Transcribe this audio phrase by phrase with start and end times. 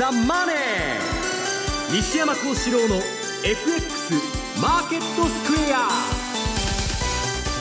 [0.00, 0.56] ザ・マネー」
[1.94, 2.96] 西山幸四郎の
[3.44, 4.14] FX
[4.58, 5.90] マーケットスクエア。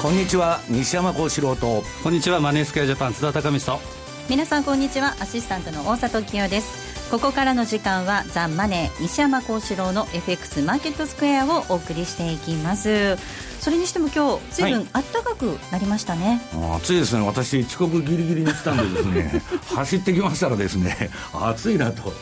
[0.01, 1.83] こんにちは西山幸四郎と。
[2.01, 3.81] こんにちはマネースクエアジャパン津田隆美と。
[4.29, 5.17] 皆さんこんにちは。
[5.19, 13.17] アシスタントの大里清ですここからの時間はザ・マネー西山幸四郎の FX マーケットスクエアをお送りしていきます。
[13.59, 17.25] それにしても今日随分暖かくなりましたね、はい、暑いですね。
[17.25, 19.41] 私遅刻ギリギリに来たんでですね
[19.75, 22.13] 走ってきましたらですね暑いなと。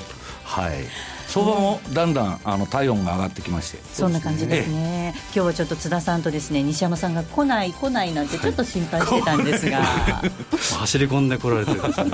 [0.46, 3.78] はい相場もだんだんあの体温が上がってきまして。
[3.94, 12.12] そんな感じですね、今日はちょっと津田さんとですね西山さんが来ない来ないなんてちょっと心配してたんですが、はい、走り込んでこられてですね。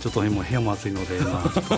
[0.00, 1.74] ちょっと今部屋も暑いので、まあ、ちょっと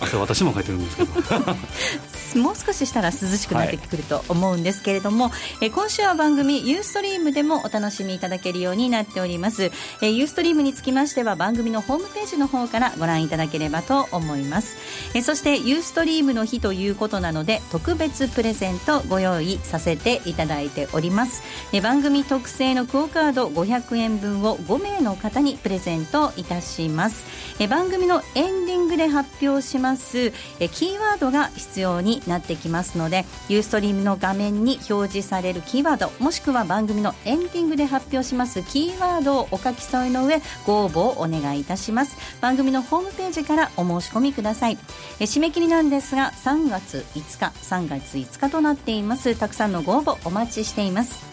[0.00, 1.10] 汗私もかいてるんですけど。
[2.42, 5.30] もう少ししたら涼しくなってくると思うんですけれども、は
[5.62, 9.70] い、え今週は番組ユーストリームでもお楽しみいただけるようになっております。
[10.02, 14.76] えユーストリームにつきましては番組のホームページの方からご覧いただければと思います。
[15.14, 21.42] えそしてユーストリームの日ということなので特別プレゼントご用意させていただいております。
[21.72, 27.24] え番組特製のクオカード500円分を5名の方にプレゼントいたします。
[27.58, 42.16] え番組のエンディングで発表しますえキーワードが必要になってきますのでユーストリームの画面に表示されるキーワードもしくは番組のエンディングで発表しますキーワードをお書き添えの上ご応募をお願いいたします。
[42.40, 44.78] 番組のホームページからお申し込みください。
[45.20, 49.34] え締め切りなんですが3月5日3月5日となっています。
[49.36, 51.24] たくさんのご応募お待ちしています。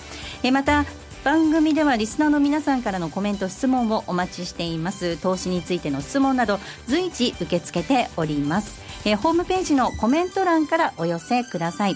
[0.43, 0.85] えまた
[1.23, 5.17] 番組ではリスナーの皆さんからのコメント質問をお待ちしています。
[5.17, 8.79] 投資についての質問など随時受け付けております。
[9.05, 11.95] えホームページのコメント欄からお寄せください。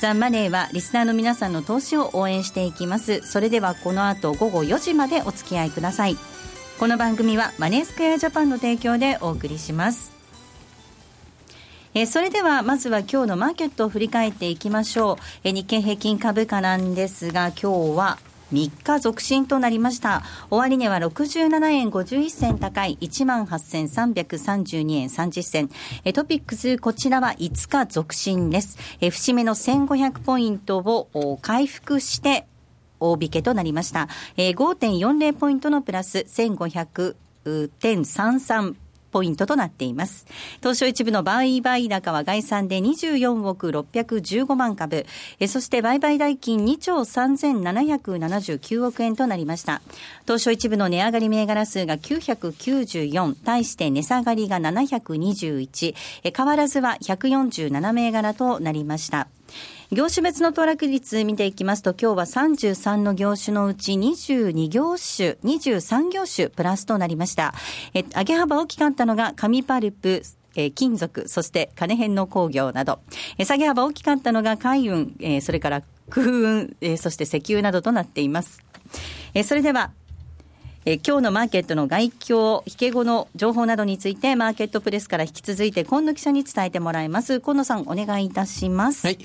[0.00, 3.20] ザ・マネーはリスナーの皆さんの投資を応援していきます。
[3.22, 6.16] それではこの後午後4時までお付き合いください。
[6.78, 10.19] この番組はマネースクエアジャパンの提供でお送りします。
[11.92, 18.18] えそれではまずは今日のマーケットを振り返っていきましょう、え日経平均株価なんですが今日は
[18.52, 20.22] 3日続伸となりました。
[20.50, 25.68] 終値は67円51銭高い18,332円30銭。
[26.12, 28.78] トピックス、こちらは5日続伸です。
[29.00, 32.46] 節目の1500ポイントを回復して
[32.98, 34.08] 大引けとなりました。
[34.36, 40.26] 5.40ポイントのプラス1500.33ポイントとなっています。
[40.58, 45.06] 東証一部の売買高は概算で24億615万株、
[45.38, 49.82] えそして売買代金2兆3779億円となりました。
[50.22, 55.94] 東証一部の値上がり銘柄数が994、対して値下がりが721、
[56.24, 59.28] え変わらずは147銘柄となりました。
[59.92, 67.54] 業種別の騰落率見ていきますと、今日は33の業種のうち22業種、23業種プラスとなりました。
[67.92, 70.22] え、上げ幅大きかったのが紙パルプ、
[70.54, 73.00] え、金属、そして金編の工業など、
[73.36, 78.62] え、下げ幅大きかったのが海運、え、それから空運、え、そして石油などとなっています。
[79.34, 79.90] え、それでは、
[80.86, 87.40] えー、今日のマーケットの外況、引け後の情報などについて、マーケットプレスから引き続いて、今野記者に伝えてもらいます。
[87.40, 89.06] 今野さん、お願いいたします。
[89.06, 89.18] はい。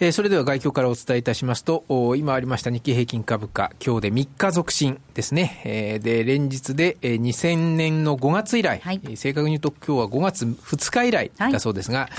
[0.00, 1.84] えー、それでは外況からお伝えいたしますと、
[2.16, 5.60] 今ありました日経平均株価、今日で3日続伸ですね。
[5.64, 12.10] えー、で、連日で、えー、2000年の5月以来、はい、正確に言うと今日は5月2日以来だそうですが、はい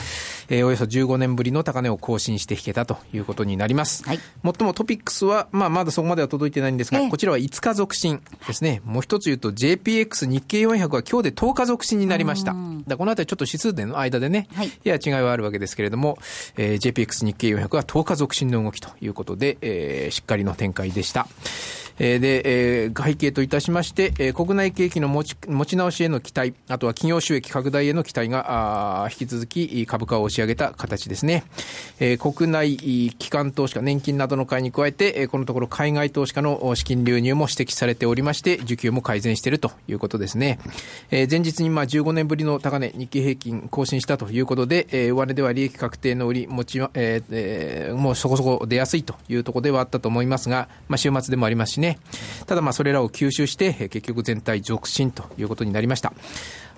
[0.49, 4.03] えー、およそ15年ぶりの高値を更新して引けたということになります。
[4.05, 8.81] はい、もっともトピックスは、まあ、まだそこまでは届いてないんですが、えー、こちらは5日続伸ですね。
[8.85, 12.55] もう一つ言うと JPX 日経400は今日で10日続伸になりました。
[12.87, 16.17] だこのあたりちょっと指数での間でね、はい、やや違いはあるわけですけれども、
[16.55, 21.27] えー、JPX 日経400は10日続伸の動きということで、えー、しっかりの展開でした。
[21.99, 31.43] えー、で、えー、背景といたしまして、えー、国内景気の持ち持ち直しへの期待、あとは企業収益拡大への期待が、あ引き続き株価を押し上げた形ですね。
[31.99, 40.59] えー、国内機関投資家、年金などの買いに加えて、えー、このところ海外投資家の資金流入も指摘されておりまして、需給も改善しているということですね。
[41.11, 51.99] えー、前日にまあ15年ぶりの高値、日経平均更新したということで、えー、上値では利益確定の売り持ち、えーえー、もうそこそこ出やすいというところではあったと思いますが、まあ週末でもありますしね、ね。
[52.47, 56.13] ただまあそれらを吸収して、結局全体続伸ということになりました。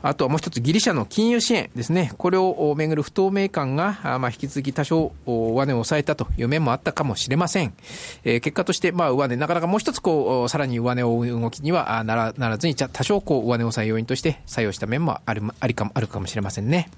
[0.03, 2.13] あとはもう一つギリシャの金融支援ですね。
[2.17, 7.73] これをめぐる不透明感が、まあ、引き続き多少上値を抑えたという面もあったかもしれません。
[8.23, 16.89] えー、結果として、まあ、上値、なかなかもう一つこう、さらに上値を追う動きにはならならずに、多少こう、上値を抑え要因として作用した面もある、ありかも、あるかもしれませんね。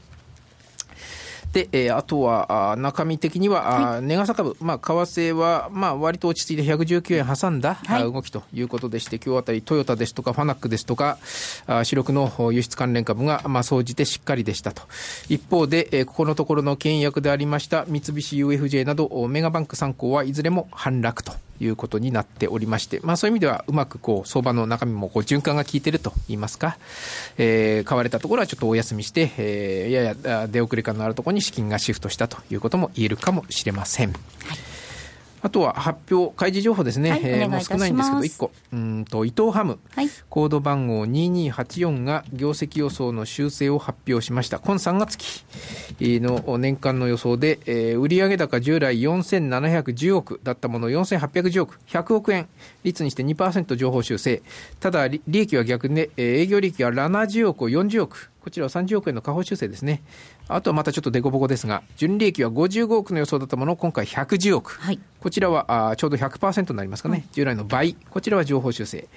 [1.53, 11.17] で、えー、あとは、あ中身的には、はい、値傘株、まあ、為替は、まあ、割と落ち着いて119円挟んだ、はい、動きということでして、今日あたりトヨタですとか、ファナックですとか、
[11.65, 14.83] あ主力の輸出関連株が、まあ、総じてしっかりでしたと。
[15.27, 21.48] 一方で、えー、ここのところの倹約でありました三菱 UFJ など、メガバンク3行はいずれも反落と。
[21.59, 26.77] いうことになっておりまして、まあ、そういう意味ではうまくこう相場の中身もこう循環が効いていると言いますか、
[27.37, 34.11] えー、買われたところはちょっとお休みして、えー、やや出遅れ感のあるところに資金がシフトしたということも言えるかもしれません。
[34.11, 34.68] はい
[35.41, 44.59] あとは発表、開示情報ですね、はい、えー、もう少ないんですけど、1個、うんと伊藤ハム、はい、コード番号2284が業績予想の修正を発表しました。
[44.59, 45.17] 今3月。
[45.17, 45.43] 期
[45.99, 50.39] の年間の予想で、えー、売上高従来4710億。
[50.43, 52.47] だったもの4810億、100億円。
[52.83, 54.41] 率にして2%情報修正。
[54.79, 58.31] ただ、利益は逆で、えー、営業利益は70億を40億。
[58.41, 60.01] こちらは30億円の下方修正ですね。
[60.49, 64.79] あとはまたちょっと凸凹ですが、純利益は55億の予想だったものを今回110億。
[64.81, 67.27] はい、こちらはあちょうど100%になりますかね。
[67.31, 67.95] 従来の倍。
[68.09, 69.07] こちらは情報修正。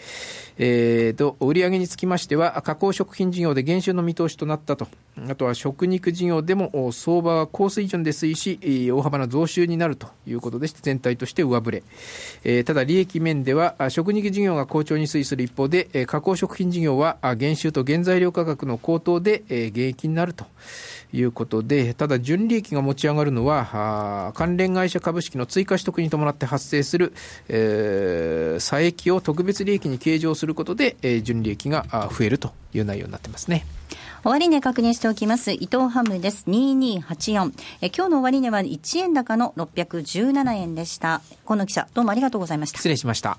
[0.59, 4.89] えーと、売上につきましては、加工食品事業で減収の見通しとなったと。
[5.29, 11.83] あとは食肉事業でも相場は高水準で推移し、大幅な増収になるということでして、全体として上振れ。
[12.45, 20.47] えー、ただ利益面では、食肉事業が好調に推移する一方で、加工食品事業は減収と原材料価格の高騰で、減益になると。
[21.15, 27.13] いうことで、ただ純利益が持ち上がるのは、関連会社株式の追加取得に伴って発生する、
[27.49, 33.65] えー、差益を特別利益に計上することで、えー、純利益が増えるという内容になってますね。
[34.25, 35.51] 終値確認しておきます。
[35.51, 36.45] 伊藤ハムです。
[36.47, 37.53] 2284。
[37.81, 41.23] え今日の終値は1円高の617円でした。
[41.45, 42.79] 河野記者、どうもありがとうございました。
[42.79, 43.39] 失礼しました。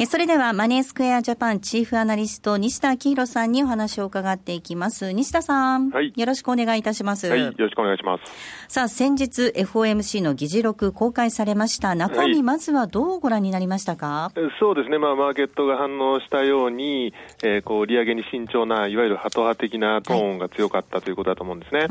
[0.06, 5.12] それではマネースクエアジャパンチーフアナリスト西田明宏さんにお話を伺っていきます。
[5.12, 7.28] 西田さん、はい、よろしくお願いいたします。
[7.28, 8.24] はい、よろしくお願いします。
[8.68, 11.94] さあ、先日 FOMC の議事録公開されました。
[11.94, 14.32] 中身、はい、まずはどうご覧になりましたか？
[14.58, 17.14] そうですね、まあ、マーケットが反応したように、
[17.44, 21.86] えー、こう利上げに慎重な、いわゆるハト派的なトーンが強かったということだと思うんですね。
[21.86, 21.90] はい、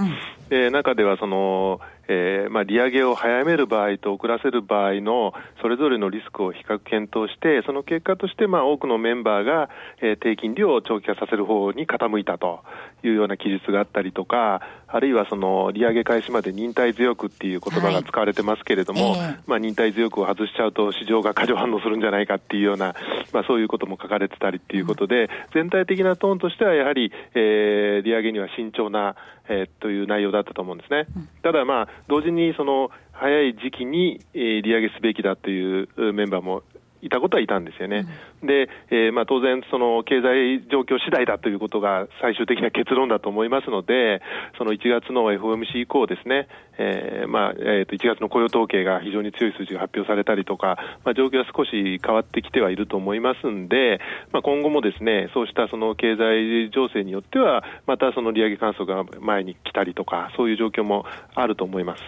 [0.50, 1.79] で中ではその
[2.13, 9.69] えーまあ、利上げを早める場合と遅らせる場合のそれぞれのリスクを比較検討して、その結果として、まあ、多くのメンバーが、
[10.01, 12.63] えー、低金利を長期化させる方に傾いたと
[13.04, 19.24] いうような記述があったりとか、あるいはその利上げ開始まで忍耐強くっていう言葉が使われてますけれども、はいえ。
[19.24, 22.94] ー、まあ、忍耐強くを外しちゃうと市場が過剰反応するんじゃないかっていうような、
[23.31, 29.15] まあ、そういうことも書かれてたりっていうことで、全体的なトーンとしてはやはり、えー、利上げには慎重な、
[29.50, 31.07] えー、という内容だったと思うんですね。
[31.42, 36.63] ただまあ、同時にその早い時期に、えー、利上げすべきだというメンバーも
[37.03, 38.05] いたことはいたんですよね。
[38.41, 44.21] うん、で、えー、まあ、当然、その経済状況次第だということが最終的な結論だと思いますので、
[44.57, 46.47] その1月の FOMC 以降ですね、
[46.77, 54.00] えー、まあ、えー、と1月の雇用統計が非常に強い数字が発表されたりとか、まあ、状況は少し変わってきてはいると思いますんで、
[54.31, 61.05] まあ、今後もですね、そうしたその経済情勢によっては、またその利上げ観測が前に来たりとか、そういう状況も
[61.36, 62.03] あると思います。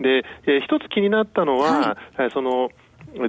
[0.00, 2.70] で、えー、一つ気になったのは、はい、その、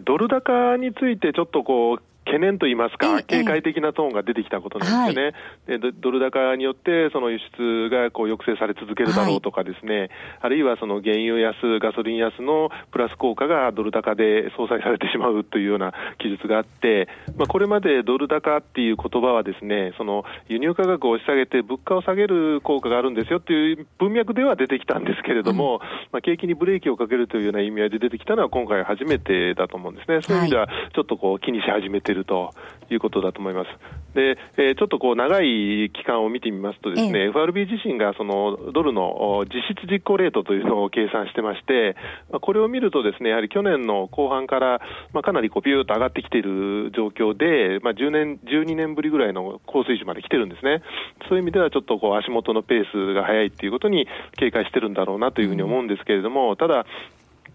[0.06, 5.34] ドル高についてちょっとこう、懸念といいますか、警戒的なトーンが出てきたことなんですよね、
[5.68, 10.10] はい、でドル高によって、その輸出がこう抑制され続けるだろうとかですね、はい、
[10.42, 25.80] あるいはその原油安、ガソリン安のプラス効果がドル高で相殺されてしまうというような記述があって、まあ、これまでドル高っていう言葉はですね、その輸入価格を押し下げて物価を下げる効果があるんですよっていう文脈では出てきたんですけれども、うん、
[26.12, 30.22] まあ、景気にブレーキをかけるというような意味合いで出てきたのは今回初めてだと思うんですね。
[30.22, 32.54] そういう意味では、ちょっとこう気にし始めてると
[32.90, 33.68] いうことだと思います。
[34.14, 41.96] で、えー、ちょっとこう長い期間を見てみますとですね、ええ、FRB 自身がそのドルの実質実行レートというのを計算してまして、
[42.30, 44.82] まあ、これを見るとですね、やはり去年の後半から、
[45.14, 50.82] まあ、かなりこうビューと上がってきている状況で、まあ、10年、12年ぶりぐらいの高水準まで来てるんですね。
[51.30, 56.86] そういう意味ではちょっとこう足元のペースが速いっていうことに警戒してるんだろうなというふうに思うんですけれども、ただ、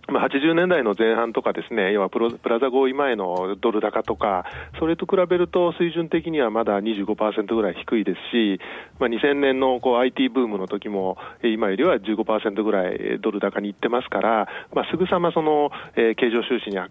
[0.08, 4.44] まあ、80年代の前半とかですね、要はプロプラザ合意前のドル高とか、
[4.78, 8.60] それと比べると水準的にはまだ25%ぐらい低いですし、
[9.00, 16.90] まあ、2000年のこう IT ブームの時も、今よりは15%ぐらいドル高に行ってますから、まあ、すぐさまその、えー、経常収支に悪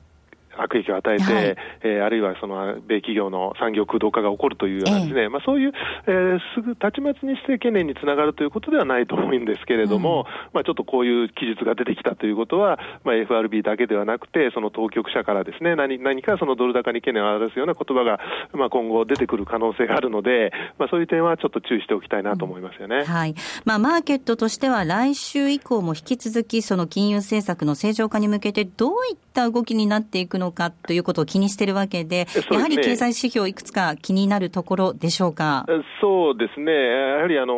[0.55, 5.73] 影響を与えて、はい、えー、あるいはその米企業の産業空洞化が起こるというようなですね、えー、まあ、そういう、
[6.07, 18.19] えー、すぐたちまちにして懸念につながるということではないと思うんですけれども、うん、まあ、ちょっとこういう記述が出てきたということは、まあ、FRB だけではなくて、その当局者からですね何何かそのドル高に懸念を表すような言葉が、
[18.53, 23.35] まあ、今後出てくる可能性があるので、まあ、そういう点はちょっと注意しておきたいなと思いますよね、うん、はい。
[23.63, 35.65] まあ、マーケットとしては、来週以降も引き続き、その金融政策の正常化に向けて、どういった動きになっていくのかということを気にしているわけで、やはり経済指標、いくつか気になるところでしょうか？
[36.01, 37.53] そうですね、やはりあの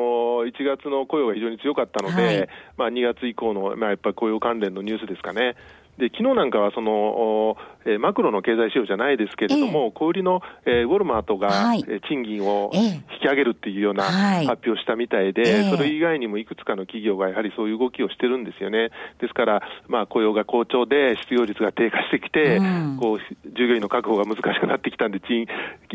[0.45, 5.55] 1月の雇用が非常に強かったので、はい、まあ、2月以降の、まあ、やっぱり雇用関連のニュースですかね。
[5.97, 18.89] で昨日なんかはその、えー、マクロの経済指標じゃないですけれども、えー、小売りの、えー、ウォルマートが、はい、賃金を引き上げるっていうような発表したみたいで、えー、それ以外にもいくつかの企業がやはりそういう動きをしてるんですよね。
[19.21, 25.47] ですから、まあ、雇用が好調で失業率が低下してきて、うん、こう従業員の確保が難しくなってきたんで賃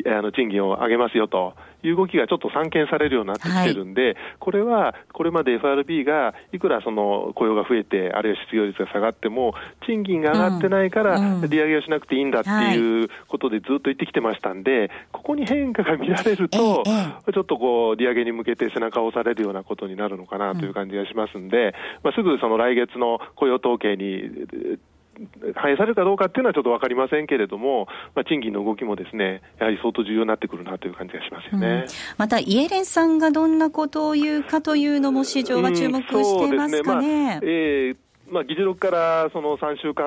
[0.06, 1.54] あの賃金を上げますよと。
[1.84, 9.54] いう動きがちょっと散見されるようになってきてるんで、はい、これはこれまで FRB がいくらその雇用が増えて、あるいは失業率が下がっても、
[9.86, 11.16] 賃金が上がってないから、
[11.48, 24.48] 利上げをしなくていいんだっていうことでずっと言ってきてましたんで、ここに変化が見られると、ちょっとこう、利上げに向けて背中を押されるようなことになるのかなという感じがしますんで、まあ、すぐその来月の雇用統計に
[25.54, 31.66] 反映されるかどうかっていうのはちょっと分かりませんけれども、まあ、賃金の動きもですね、やはり相当重要になってくるなという感じがしますよね。
[31.66, 31.86] うん、
[32.16, 37.06] また、イエレンさんがどんなことを言うかというのも市場は注目してますかね。
[37.06, 37.96] うん、ねまあ、えー
[38.30, 40.04] まあ、議事録からその3週間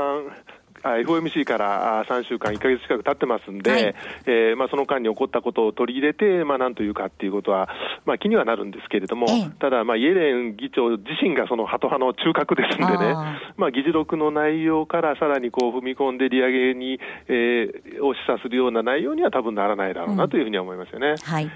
[0.85, 7.69] FOMC から3週間、1か月近く経ってますんで、はい、えー、まあ、その間に起こったことを取り入れて、まあ、なんというかっていうことは、
[8.05, 13.15] まあ、気にはなるんですけれども、ええ、ただ、まあ、イエレン議長自身がそのハト派の中核ですんでね、
[13.57, 21.09] まあ、議事録の内容からさらにこう踏み込んで利上げに、えー、を示唆するような内容には多分ならないだろうなというふうには思いますよね。
[21.09, 21.51] うん、はい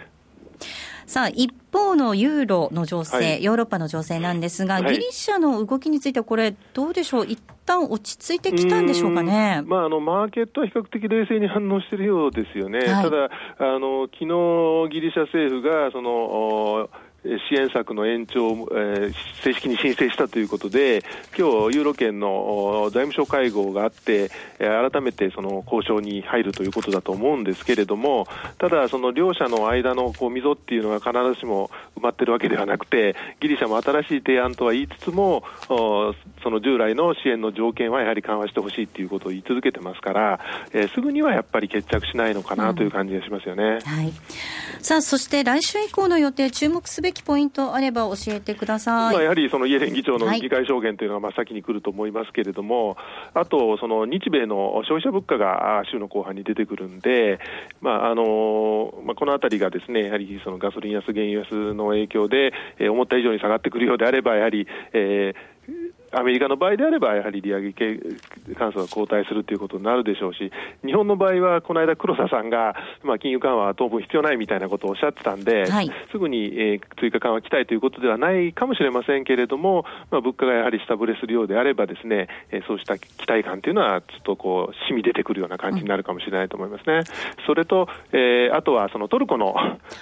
[1.10, 9.64] さあ、一方のユーロの情勢、はい、ヨーロッパの情勢なんですが、はい、ギリシャの動きについては、これ、どうでしょう、一旦落ち着いてきたんでしょうかね。
[9.66, 12.78] まあ、あのマーケットは比較的冷静に反応しているようですよね。
[12.82, 16.92] はい、ただあの昨日ギリシャ政府がその
[17.50, 19.14] 支援策の延長を、えー、
[19.44, 21.04] 正式に申請したということで、
[21.38, 24.30] 今日ユーロ圏の財務省会合があって、
[24.60, 28.28] 改めてその交渉に入るということだと思うんですけれども、
[28.60, 36.14] ただ、その両者の間のこう溝っていうのが必ずしも埋まってるわけではなくて、ギリシャも新しい提案とは言いつつも、そ
[36.46, 40.40] の従来の支援の条件はやはり緩和してほしいということを言い続けてますから、
[40.72, 43.64] えー、すぐにはやっぱり決着しないのかなという感じがしますよね。
[43.64, 44.14] うん、はい、
[44.82, 47.39] さあ、そして来週以降の予定、注目すべべきポイント
[47.74, 52.98] あれば教えてください、まあ、やはりそのイエレン議長の議会証言というのがまあ先に来ると思いますけれども、
[53.34, 57.40] あと、その日米の消費者物価が週の後半に出てくるんで、
[57.82, 67.74] まああのまあ、このあたりがですねやはりそのガソリン安、原油安の影響で、えー、思った以上に下がってくるようであれば、やはり、えーアメリカの場合であれば、やはり利上げ
[68.58, 70.52] 関数が後退するということになるでしょうし、
[70.86, 86.98] 日本の場合は、この間、黒田さんが、まあ、金融緩和は当分必要ないみたいなことをおっしゃってたんで、はい、すぐに、えー、追加緩和期待ということではないかもしれませんけれども、まあ、物価がやはり下振れするようであればですね、えー、そうした期待感というのは、ちょっとこう、染み出てくるような感じになるかもしれないと思いますね。
[86.98, 87.04] うん、
[87.46, 89.54] それと、えー、あとはそのトルコの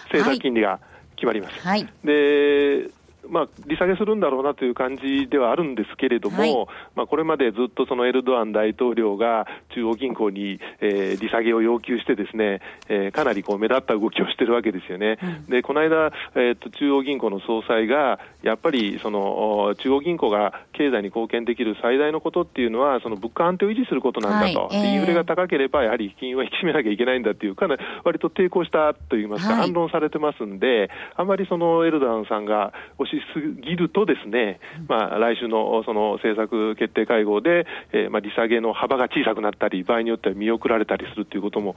[0.06, 0.80] 政策金利が、
[1.18, 1.68] 決まります。
[1.68, 2.90] はい、で
[3.30, 15.18] まあ、利下げするんだろうなという感じではあるんですけれども、はい、まあ、これまでずっとそのエルドアン大統領が中央銀行に、えー、利下げを要求して、ですね、えー、かなりこう目立った動きをしてるわけですよね。
[15.24, 24.78] うん、でこの間、えーと、中央銀行の総裁が、やっぱりその中央銀行が経済に貢献できる最大のことっていうのは、その物価安定を維持することなんだと、はい。
[24.78, 41.76] えー、インフレが高ければ、やはり金融は引き締めなきゃいけないんだっていう、かなり割と抵抗したといいますか、はい、反論されてますんで、あまりそのエルドアンさんが押しすぎるとですね、まあ、来週のその政策決定会合で、えー、まあ利下げの幅が小さくなったり、場合によっては見送られたりするということも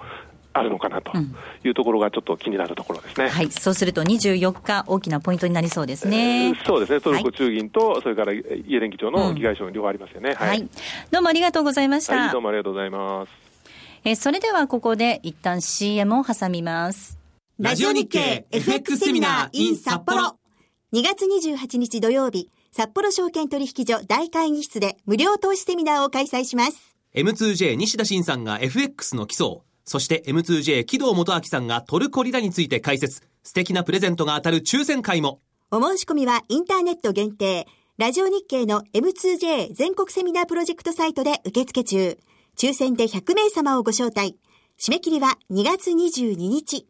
[0.53, 1.13] あるのかなと
[1.65, 3.29] いうところがちょっと気になるところですね。
[3.29, 6.49] はい、そうすると24日、大きなポイントになりそうですね。
[6.49, 10.69] えー、そうですね、トルコ中銀と、はい、それからイエレン議長の議会証言両方ありますよね、うん、はい。
[11.11, 12.17] どうもありがとうございました。
[12.17, 13.33] はい、どうもありがとうございます。
[14.05, 17.19] えー、それではここで一旦 CM を挟みます。
[17.59, 20.40] ラジオ日経 FX セミナー in 札幌
[20.93, 26.97] 2月28日土曜日、札幌証券取引所大会議室で無料投資セミナーを開催します。
[27.15, 33.23] M2J 西田慎さんが FX の基礎そして M2J 木戸元明さんがトルコリラについて解説。
[33.45, 35.41] 素敵なプレゼントが当たる抽選会も。
[35.71, 37.69] お申し込みはインターネット限定。
[37.97, 42.19] ラジオ日経の M2J 全国セミナープロジェクトサイトで受付中。
[42.57, 44.37] 抽選で100名様をご招待。
[44.77, 46.90] 締め切りは2月22日。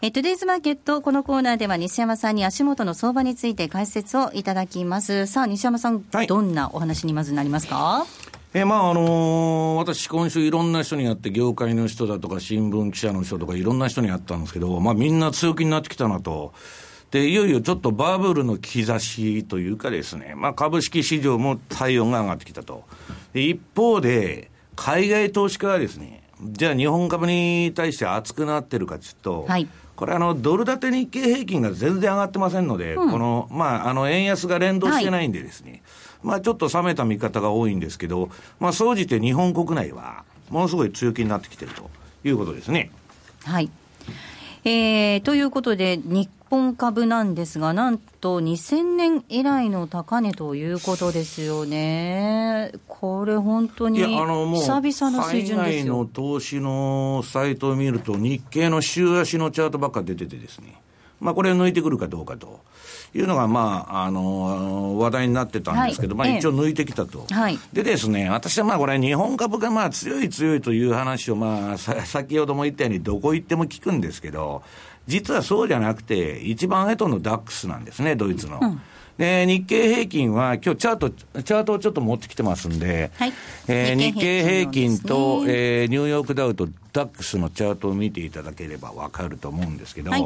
[0.00, 5.26] えトゥデイズマーケット、このコーナーでは西山さんに足元の相場について解説をいただきます。
[5.26, 8.06] さあ、西山さん、はい、どんなお話にまずなりますか？
[8.54, 16.52] えー、まああのー、私、今週いろんな人に会って、業界の人だとか、新聞記者の人とか、いろんな人に会ったんですけど、まあみんな強気になってきたなと。
[17.10, 22.84] で、いよいよちょっとバブルの兆しというかですね、まあ株式市場も体温が上がってきたと。
[23.34, 29.66] 一方で、海外投資家はですね、じゃあ日本株に対して熱くなってるかというと、はい、
[29.98, 35.80] これあの、ドル建て日経平均が全然上がってませんので、うん、この、まあ、あの、円安が連動してないんでですね、はい、
[36.22, 41.90] まあ、ちょっと冷めた見方が多いんですけど、まあ、総じて日本国内は、ものすごい強気になってきてると
[42.22, 42.92] いうことですね。
[43.42, 43.72] はい。
[44.64, 52.72] えー、ということで、日本株なんですが、なんと2000年以来の高値ということですよね。
[52.86, 55.98] これ本当に久々の水準ですよ。
[55.98, 60.80] の投資のサイトを見ると、日経の週足のチャートばっか出ててですね。
[61.20, 62.60] まあ、これ抜いてくるかどうかと
[63.14, 67.26] いうのが、まあ、あの、話題になってたんですけど、はい、まあ、一応抜いてきたと。
[67.28, 74.62] はい、でですね、私はまあ、これ、日本株がまあ、強い強いという話を、まあ、先ほども言ったように、どこ行っても聞くんですけど、
[75.08, 78.60] 実はそうじゃなくて、一番上とのダックスなんですね、ドイツの。
[78.62, 78.80] うん
[79.18, 83.32] で、日経平均は、今日チャート、チャートをちょっと持ってきてますんで、はい、
[83.66, 90.24] えー、日経平均と、ね、えー、ニューヨークダウとダックスのチャートを見ていただければわかると思うんですけど、はい、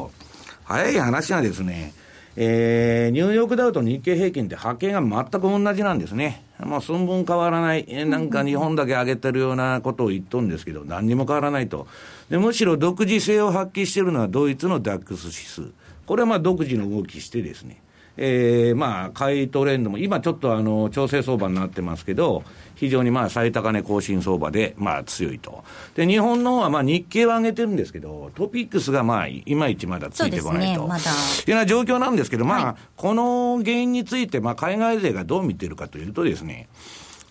[0.64, 1.94] 早い話はですね、
[2.36, 6.44] えー、ニューヨークダウと日経平均って波形が全く同じなんですね。
[6.58, 11.86] まあ、寸分変わらない、なんか日本だけ上げてるようなことを言っとるんですけど、何にも変わらないと。
[12.32, 15.70] でむしろ独自性を発揮しているのはドイツのダックス指数。
[16.06, 17.82] これはまあ独自の動きしてですね、
[18.16, 22.42] えー、まあ、買いトレンドも、今ちょっとあの、調整相場になってますけど、
[22.74, 25.62] 非常にまあ、最高値更新相場で、まあ、強いと。
[25.94, 30.80] で、日本の方はまあ、日経は上げてるんですけど、トピックスがまあ、いまいちまだついてこないと。
[30.84, 31.10] ね、ま、いうよ
[31.48, 36.70] うな状況なんですけど、まあ、はい、この原因について、まあ、海外勢がどう見てるかというとですね、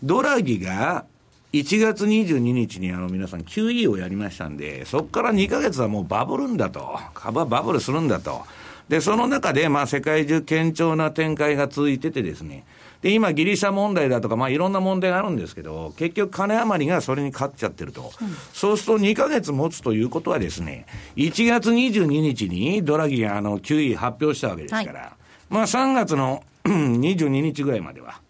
[0.04, 1.06] ドラギが、
[1.54, 6.98] 1月22日にあの皆さん QE をやりましたんで、そこから2か月はもうバブルんだと。
[7.14, 8.44] 株はバブルするんだと。
[8.88, 12.66] で、その中で、まあ、世界中堅調な展開が続いててですね、
[13.02, 18.12] で、今、ギリシャ問題だとか、まあ、いろんな問題があるんですけど、結局、金余りがそれに勝っちゃってると。
[18.22, 20.86] うん、そうすると、2か月持つということはですね、
[21.16, 25.10] 1月22日にドラギが、あの、9位発表したわけですから、はい、
[25.50, 28.22] まあ、3月の 22日ぐらいまでは、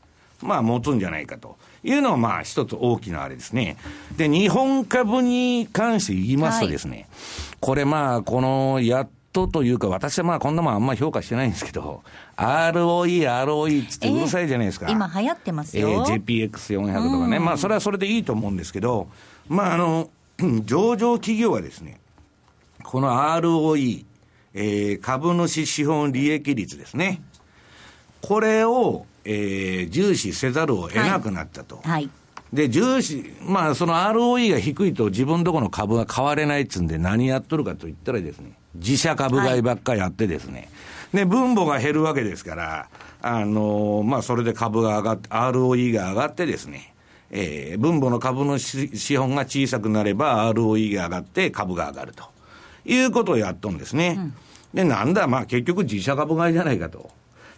[0.41, 1.57] まあ、持つんじゃないかと。
[1.83, 3.77] いうのは、まあ、一つ大きなあれですね。
[4.17, 7.07] で、日本株に関して言いますとですね、はい、
[7.59, 12.03] これまあ、この、やっとというか、私はまあこんなもんあんまり評価してないんですけど、
[12.35, 14.87] ROE、ROE つってうるさいじゃないですか。
[14.87, 15.89] えー、今流行ってますよ。
[15.89, 19.07] えー、JPX400 とかね、まあそれはそれでいいと思うんですけど、
[19.47, 20.09] まああの、
[20.65, 21.99] 上場企業はですね、
[22.83, 24.05] この ROE、
[24.53, 27.21] えー、株主資本利益率ですね。
[28.21, 31.77] これを、えー、重視せざるを得なくなったと。
[31.77, 32.09] はい、はい
[32.53, 40.67] で、重視、まあ、その ROE が低いと自分どこの株が買われないっつうんで何やっとるかと言ったらですね、自社株買いばっかりやってですね、
[41.13, 42.89] はい、で、分母が減るわけですから、
[43.21, 46.93] あの、まあ、それで株が上がって、ROE が上がってですね、
[47.29, 52.25] えー、分母の株の資本が小さくなれば ROE が上がって株が上がると
[52.83, 54.17] いうことをやっとんですね。
[54.17, 54.33] うん、
[54.73, 57.09] で、なんだ、まあ結局自社株買いじゃないかと。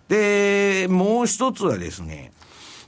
[0.08, 2.32] で、もう一つはですね、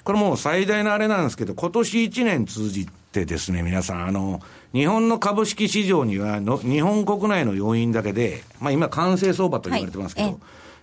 [0.03, 4.41] これもう最大のあれなんですけど、今年1年通じてですね、皆さん、あの、
[4.73, 10.37] 日本の株式市場にはの、日本国内の要因だけで、まあ今、完成相場と言われてますけど、はい、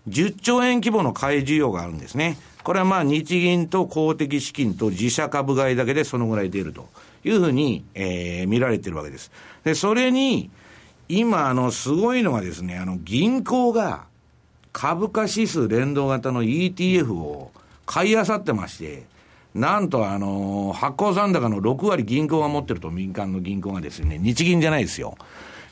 [0.08, 2.36] 10兆円規模の買い需要があるんですね。
[2.64, 6.88] これはまあ日銀と公的資金と自社株買いだけでそのぐらい出ると
[7.24, 9.30] いうふうに、えー、見られてるわけです。
[9.64, 10.50] で、それに、
[11.08, 14.06] 今、あの、すごいのがですね、あの、銀行が
[14.72, 17.52] 株価指数連動型の ETF を
[17.86, 19.04] 買い漁ってまして、
[19.54, 25.16] なんとあの、発行残高の6割銀行が持ってると民間の銀行がですね、日銀じゃないですよ。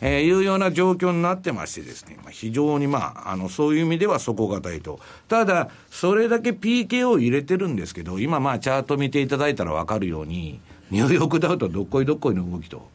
[0.03, 4.99] えー、いうような状況になってましてですね、まあ、非常にまあ、あの、そういう意味では底堅いと。
[5.29, 12.89] ただ、それだけ PK を入れてるんですけど、今まあ、チャート見ていただいたらわかるように、ニューヨークダウとどっこいどっこいの動きと、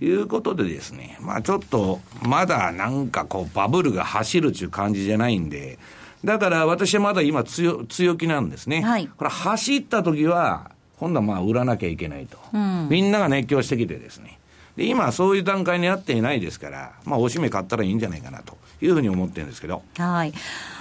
[0.00, 5.78] いうことでですね、まあちょっと、まだなんかこう、バブルが走るっていう感じじゃないんで、
[6.24, 8.82] だから私はまだ今強、強気なんですね。
[8.82, 14.38] はい、これ走った時は、今度はまあ売らなきゃいけないと、うん、みんなが熱狂してきてですね。
[14.76, 19.82] で今、そういう段階にあっていないですから、まあ、おしめ買ったらいいんじゃないかなというふうに思ってるんですけど。
[19.96, 20.32] はい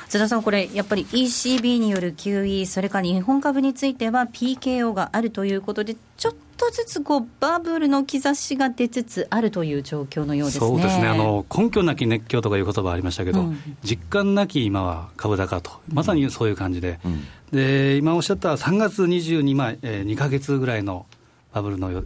[0.10, 10.67] 津田さん、これ、やっぱり ECB による QE、それから日本株については PKO があるということで、ちょっとずつこうバブルの兆しが出つつあるという状況のようですね。
[10.67, 11.08] そうですね。
[11.08, 21.06] あの根拠なき熱狂とかいう言葉ありましたけど、うん、実感なき今は株高と、まさにそういう感じで、うん、で今おっしゃった3月22、まあえー、2か月ぐらいの
[21.54, 22.06] バブルのよい、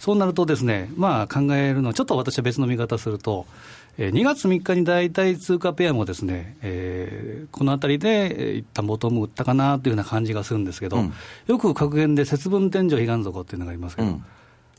[0.00, 3.46] そうなるとですね、まあ、考えるのは、ちょっと私は別の見方すると、
[4.08, 11.12] 2月3日に大体通貨ペアもですね、えー、このあたりで一旦ボトム打ったかなというような感じがするんですけど、うん、
[11.46, 14.24] よく格言で節分天井彼岸底っていうのがありますけど、うん、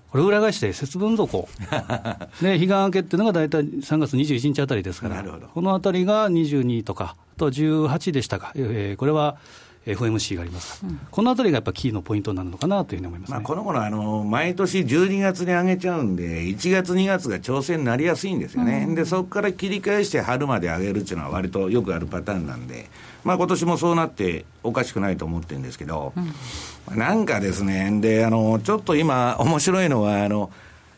[0.09, 1.47] これ裏返して節分底、
[2.41, 9.37] ね、彼岸明けっていうのが大体3月21日あたりですから、このあたりが22とか、あと18でしたか、えー、これは
[9.85, 22.89] FMC があります、うん、このあたりがやっぱキーのポイントになるのかなというふうに思います、ね、まあ、この頃あの毎年12月に上げちゃうんで、1月、2月が調整になりやすいんですよね、うん、でそこから切り返して春まで上げるっていうのは、割とよくあるパターンなんで、
[23.23, 26.13] まあ今年もそうなっておかしくないと思ってるんですけど、
[26.89, 30.51] うん、なんかですね、であのちょっと今、面白いのは、あの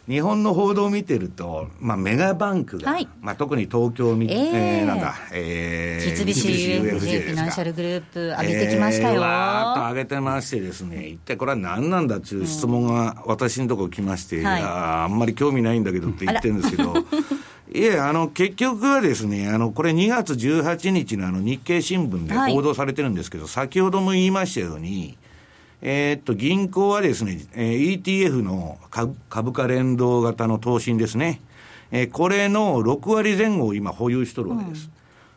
[0.08, 9.14] 日本の報道を見てると、まあ、メガバンクが、はい、まあ、特に東京み、えー、えー、なんだ、えー、三菱 UFJ フィナンシャルグループ、上げてきましたよ。
[9.14, 16.94] えー、わーっと上げてましてですね、一体これは何なんだっていう質問が私のところ来まして、うん、ああんまり興味ないんだけどって言ってるんですけど、
[17.74, 25.18] いや、あの、結局はですね、あの、これ2月18日のあの日経新聞で報道されてるんですけど、はい、先ほども言いましたように、
[25.86, 28.78] えー、っと、銀行はですね、えー、ETF の
[29.30, 31.42] 株価連動型の投信ですね。
[31.92, 34.86] えー、これの6割前後を今保有しとるわけです。
[34.86, 34.92] うん、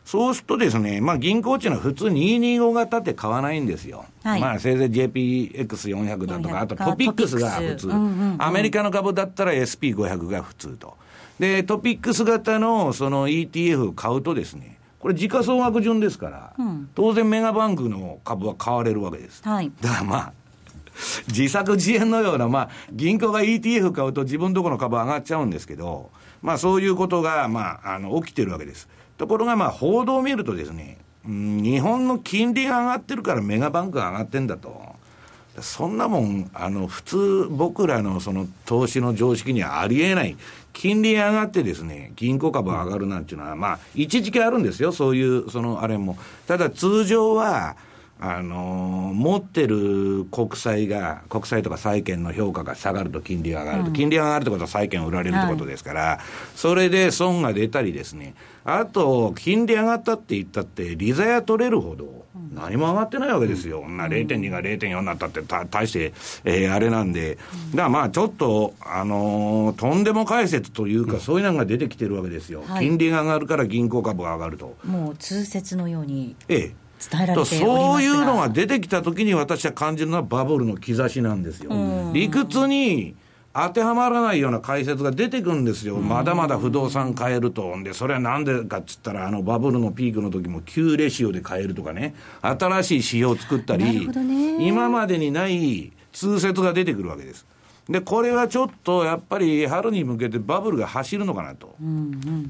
[0.05, 4.05] そうするとですね、まあ銀行っていうのは普通225型って買わないんですよ。
[4.23, 8.41] はい、まあせいぜい JPX400 だとか、あとトピックスが普通、うんうんうん。
[8.41, 10.95] アメリカの株だったら SP500 が普通と。
[11.39, 19.41] で、トピックス型のその ETF を買うとですね、これ時価総額順ですから、うん、当然メガバンクの株は買われるわけです。
[19.43, 20.33] はい、だからまあ、
[21.27, 26.09] 自作自演のような、まあ、銀行が ETF 買うと自分とこの株上がっちゃうんですけど、
[26.41, 28.87] まあそういうことが、まあ、あの、起きてるわけです。
[29.17, 34.95] ところが、まあ報道を見るとですね、うん、日本の金利が上がってるからメガバンクが上がってんだと。
[35.61, 40.37] そんなもん、あの、普通僕らのその投資の常識にはありえない。
[40.71, 46.15] 金利上がってですね、銀行株上がるなんていうのは、まあ、一時期あるんですよ、そういう、そのあれも。
[46.45, 47.75] ただ通常は、
[48.19, 56.19] あのー、持ってる国債が、国債とか債券の評価が下がると金利が上がると、うん、金利が上がるってことは債券売られるってことですから、はい、
[56.55, 58.33] それで損が出たりですね、
[58.65, 67.37] あと、金利上がったって言ったって、利ざや取れるほど、何も上がってないわけですよ、うん、な0.2が0.4になったってた、大して、えー、あれなんで、
[67.71, 74.75] だからまあ、ちょっと、あのー、とんでも解説というか、そういうのが出てきてるわけですよ、はい、金利が上がるから銀行株が上がると。
[74.83, 76.35] もう通説のように。
[76.49, 81.71] ええ伝えられてそういうのが出てきたときに私は感じるのはバブルの兆しなんですよ。
[82.13, 83.15] 理屈に
[83.53, 85.97] 当てはまらないような解説が出てくるんですよ。
[85.97, 87.75] まだまだ不動産買えると。
[87.83, 94.07] で、それはなんでかっつったら、あのバブルのピークの時も旧レシオで買えるとかね、新しい指標を作ったり、
[94.59, 97.47] 今までにない通説が出てくるわけです。
[97.89, 101.75] で、これはちょっとやっぱり春に向けてバブルが走るのかなと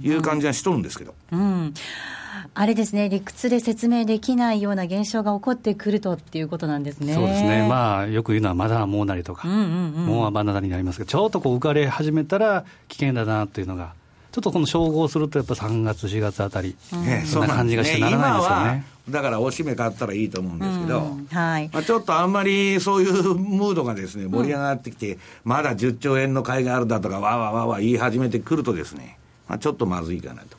[0.02, 1.16] いう感じはしとるんですけど。
[1.32, 1.74] うん、うん
[2.54, 7.14] あれですね、理屈で説明できないような現象が起こってくるとっていうことなんですね。
[7.14, 7.68] そうですね。
[7.68, 13.94] まあ、よく言うのは、まだもうなりとか、うんうんうん、もうはバナナになりますけど、ちょっとこう浮かれ始めたら危険だなっていうのが、
[14.32, 18.86] ちょっとこの照合すると、やっぱ3月、4月あたり、うん、そんな感じがしてならないですよね。
[19.10, 30.57] だから、おしめ買ったらいいと思うんですけど、うん、はいまあ、ちょっとあんまりそういうムードがですね盛り上がってきて、うん、まだ10兆円の買いがあるだとか、わわわわ言い始めてくるとですね、まあ、ちょっとまずいかなと。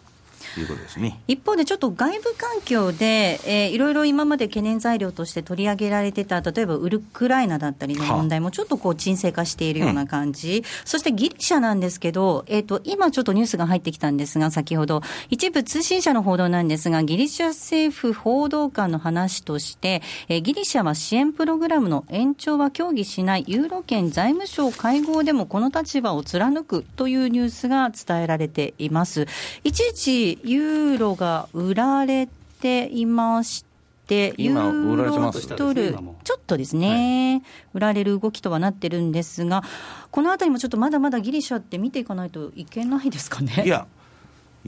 [0.59, 1.21] いうことですね。
[1.29, 29.27] 一方で、ちょっと外部環境で、えー、いろいろ今まで懸念材料として取り上げられてた、例えばウクライナだったりの問題も、ちょっとこう沈静化しているような感じ、うん、そしてギリシャなんですけど、えーと、今ちょっとニュースが入ってきたんですが、先ほど、一部通信社の報道なんですが、ギリシャ政府報道官の話として、えー、ギリシャは支援プログラムの延長は協議しない、ユーロ圏財務省会合でもこの立場を貫くというニュースが伝えられています。
[29.65, 32.29] 一時ユーロが売られ
[32.61, 33.65] ていまし
[34.07, 37.43] て、今、売られてますドル、ちょっとですね、はい、
[37.75, 39.63] 売られる動きとはなってるんですが、
[40.11, 43.65] このあたりもちょっとまだまだギリシャって見ていかないといけないですかね。
[43.67, 43.87] いや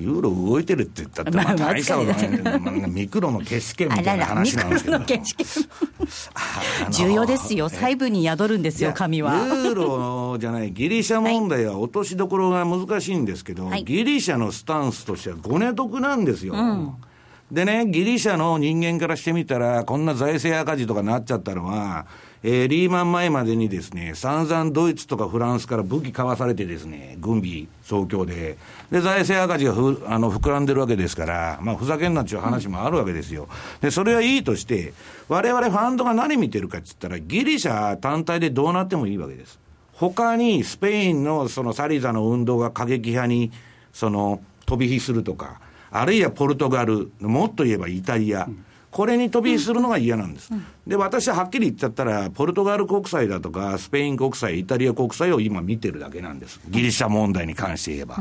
[0.01, 4.99] ユーロ動いてるって言ったって、まあ、大したことない、まあ、ミクロの景色みたいな話なんですけど。
[4.99, 5.45] ミクロの景色。
[6.91, 9.35] 重要ですよ、細部に宿るんですよ、紙は。
[9.37, 16.55] ユーロじゃない、ギリシャ問題は落としどころが難しいんですけど、はい、ギリシャのスタンスとしてはごね得なんですよ。
[16.55, 16.95] うん。
[17.53, 22.07] でね、ギリシャの人間からしてみたら、こんな財政赤字とかなっちゃったのは、
[22.43, 28.57] えー、リーマン前までにですね、散々ドイツとかフランスから武器買わされてですね、軍備総強で、
[28.91, 33.47] で、財政赤字がふあの膨らんでるわけですから、まあ、ふざけんなっていう話もあるわけですよ。
[33.83, 34.95] で、それはいいとして、
[35.29, 39.59] われわれファンドが何見てるかっつったら、ギリシャ単体でどうなってもいいわけです。
[39.93, 43.53] 他にスペインのそのサリザの運動が過激派に、
[43.93, 50.51] その、飛び火するとか、あるいはポルトガル、もっと言えばイタリア、うんこれに飛びするのが嫌なんです。
[50.87, 56.61] で、私ははっきり言っちゃったら、ポルトガル国債だとか、スペイン国債、イタリア国債を今見てるだけなんです。
[56.69, 58.17] ギリシャ問題に関して言えば。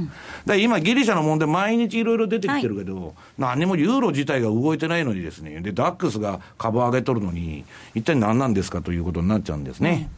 [0.45, 10.09] だ今、ギリシャの問題、毎日いろいろ出てきてるけど、はい、何もユーロ自体が動いてないのにですね、で、ダックスが株上げとるのに、一体何なんですかということになっちゃうんですね。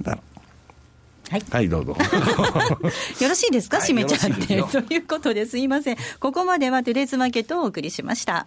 [0.00, 0.18] だ
[1.30, 1.94] はい、はい、どうぞ。
[3.20, 4.62] よろしいですか、締めちゃって。
[4.62, 5.96] ということですいません。
[6.20, 8.46] ここまではトゥレーズマーケットをお送りしました。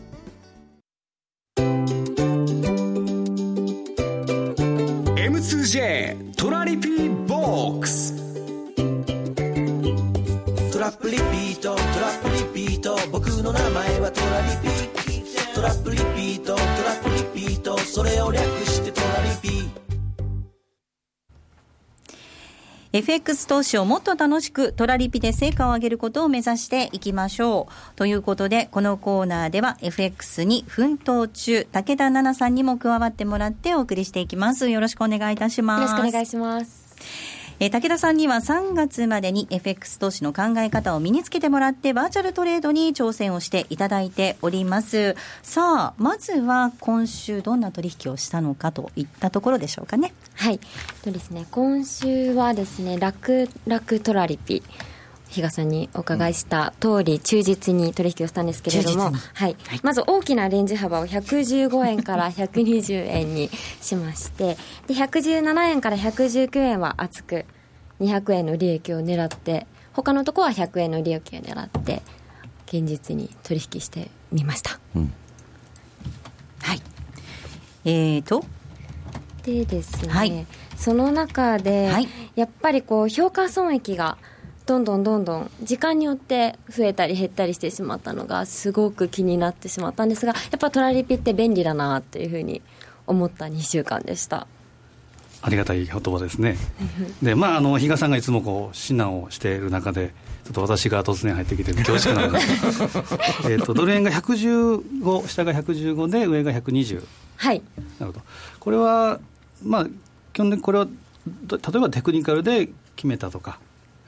[5.51, 8.15] 2J トラリピーボックス。
[10.71, 12.95] トラップリピートトラップリピート。
[13.11, 14.80] 僕の名前はトラリピート。
[22.93, 27.95] FX 投資をもっと楽しくトラリピで成果を上げることを目指していきましょう。
[27.95, 34.69] ということで、このコーナーでは FX に奮闘中、武田奈々さんにも加わってもらってお送りしていきます。
[34.69, 35.81] よろしくお願いいたします。
[35.81, 37.40] よろしくお願いします。
[37.63, 45.15] えー、武田さんには3月までに FX 投資の考え方を身につけてもらってバーチャルトレードに挑戦をしていただいております。
[45.43, 50.11] さあまずは今週どんな取引をしたのかといったところでしょうかね。
[50.33, 50.59] はい。
[51.03, 54.63] とですね今週はですね楽楽トラリピ。
[55.31, 63.49] 比嘉さんにお伺いした通り、忠実に取引をしたんですけれども、はい、はい、まず大きなレンジ幅を115円から120円に
[63.81, 67.45] しまして、で117円から119円は厚く、
[68.01, 72.01] 200円の利益を狙って、他のところは100円の利益を狙って、
[72.67, 74.79] 現実に取引してみました。
[74.95, 75.13] うん、
[76.61, 76.81] はい。
[77.85, 78.43] えーと、
[79.43, 84.17] でですね、はい、その中で、はい、やっぱりこう評価損益が
[84.65, 92.61] どんどんどんどん時間によって増えたり減ったりしてしまったのがすごく気になってしまったんですがやっぱトラリピって便利だなというふうに
[93.07, 94.47] 思った2週間でした。
[95.43, 96.55] ありがたい言葉ですね。
[97.21, 100.13] でまああの比嘉さんがいつもこう指南をしている中で
[100.45, 102.83] ちょっと私が突然入ってきて恐縮なんです
[103.49, 107.03] えとドル円が115下が115で上が120
[107.37, 107.61] はい。
[107.99, 108.21] なるほど。
[108.59, 109.19] これは
[109.63, 109.87] まあ
[110.33, 113.59] 基本的にこれは例えばテクニカルで決めたとか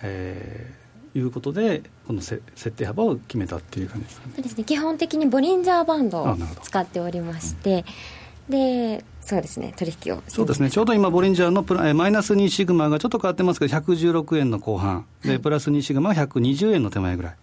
[0.04, 0.74] え
[1.16, 4.34] いうことで、この設定幅を決めたっていう感じですかね。
[4.36, 4.63] そうですね。
[4.63, 7.86] 基本的にボリンジャーバンドを使っておりまして、
[8.50, 17.36] でそうですね、取引をそうですね、ちょうど今、ボリンジャーのプラマイナス2シグマがちょっと変わってますけど、116円の後半、でプラス2シグマは120円の手前ぐらい、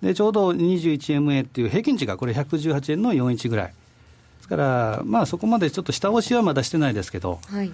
[0.00, 3.72] でちょうど 21MA っていう平均値がこれ118円の41ぐらい、で
[4.42, 7.72] すから、まあ、そこまでちょっと下押しはまだしてないですけど、はい、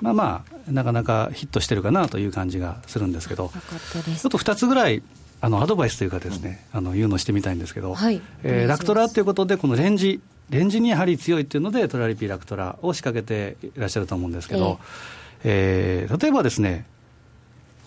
[0.00, 5.02] まあまあ、なかなかヒットしてるかなという感じがするんですけど、ちょっと2つぐらい、
[5.40, 14.78] あのアドバイスというかですね、あの言うのしてみたいんですけど、はい、えー、ラクトラということで、このレンジ、レンジにやはり強いっていうので、トラリピーラクトラを仕掛けていらっしゃると思うんですけど、
[15.44, 16.86] えー、えー、例えばですね、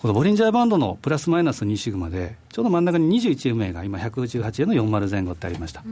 [0.00, 5.82] このボリンジャーバンドのプラスマイナス2シグマで、ちょうど真ん中に 21MA が今118円の40前後ってありました。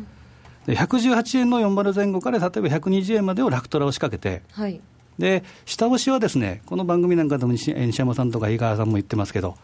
[0.66, 4.81] で118円の40前後から例えば120円までをラクトラを仕掛けて、はい、
[5.18, 9.57] で下押しはですねこの番組なんかでも西山さんとか井川さんも言ってますけど、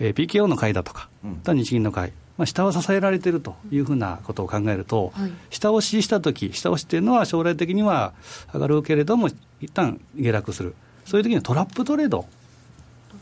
[0.00, 8.12] うん、えー、PKO の買いだとか、うん、日銀の買い、まあ、下は支えられているというふうなことを考えると、はい、下押ししたとき、下押しっていうのは将来的には
[8.52, 9.28] 上がるけれども、
[9.60, 10.74] 一旦下落する、
[11.04, 12.26] そういう時にはトラップトレード。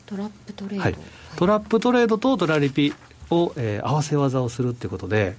[0.07, 0.97] トラップトレード、はい、
[1.37, 2.93] トラップトレードとトラリピ
[3.31, 5.37] を、えー、合わせ技をするっていうことで、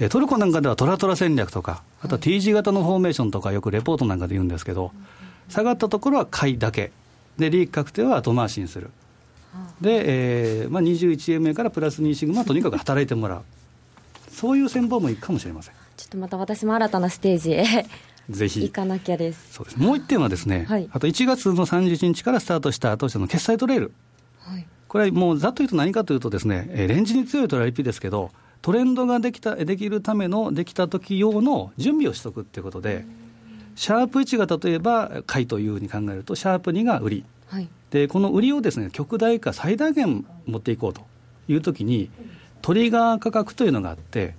[0.00, 4.92] えー、トルコなんかではトラトラ戦略とか、あとは T 字型のフォーメーションとか、よくレポートなんかで言うんですけど、
[5.48, 6.92] 下がったところは買いだけ、
[7.38, 8.90] で利益確定は後回しにする。
[9.80, 13.42] で、えーまあ、21円目からプラス2シグマとにかく働いてもらう。
[14.30, 15.74] そういう戦法もいいかもしれません。
[15.96, 17.86] ちょっとまた私も新たなステージへ
[18.30, 18.62] ぜひ。
[18.62, 19.52] 行かなきゃです。
[19.52, 19.78] そうです。
[19.78, 23.92] もう一点はですね、はい、あと1月の31日からスタートした当社の決済トレール、
[24.40, 28.30] はい、これはもうざっと言うと何かというとですねレンジに強いトラリピですけど
[28.62, 33.04] トレンドができたできるためのできた時用の準備をしとくっていうことで
[33.74, 41.02] シャープ1が例えば買いというふうに考えるとシャープ2が売り、はい、でこの売りをですね極大化最大限持っていこうと
[41.48, 42.10] いうときに
[42.62, 44.34] トリガー価格というのがあって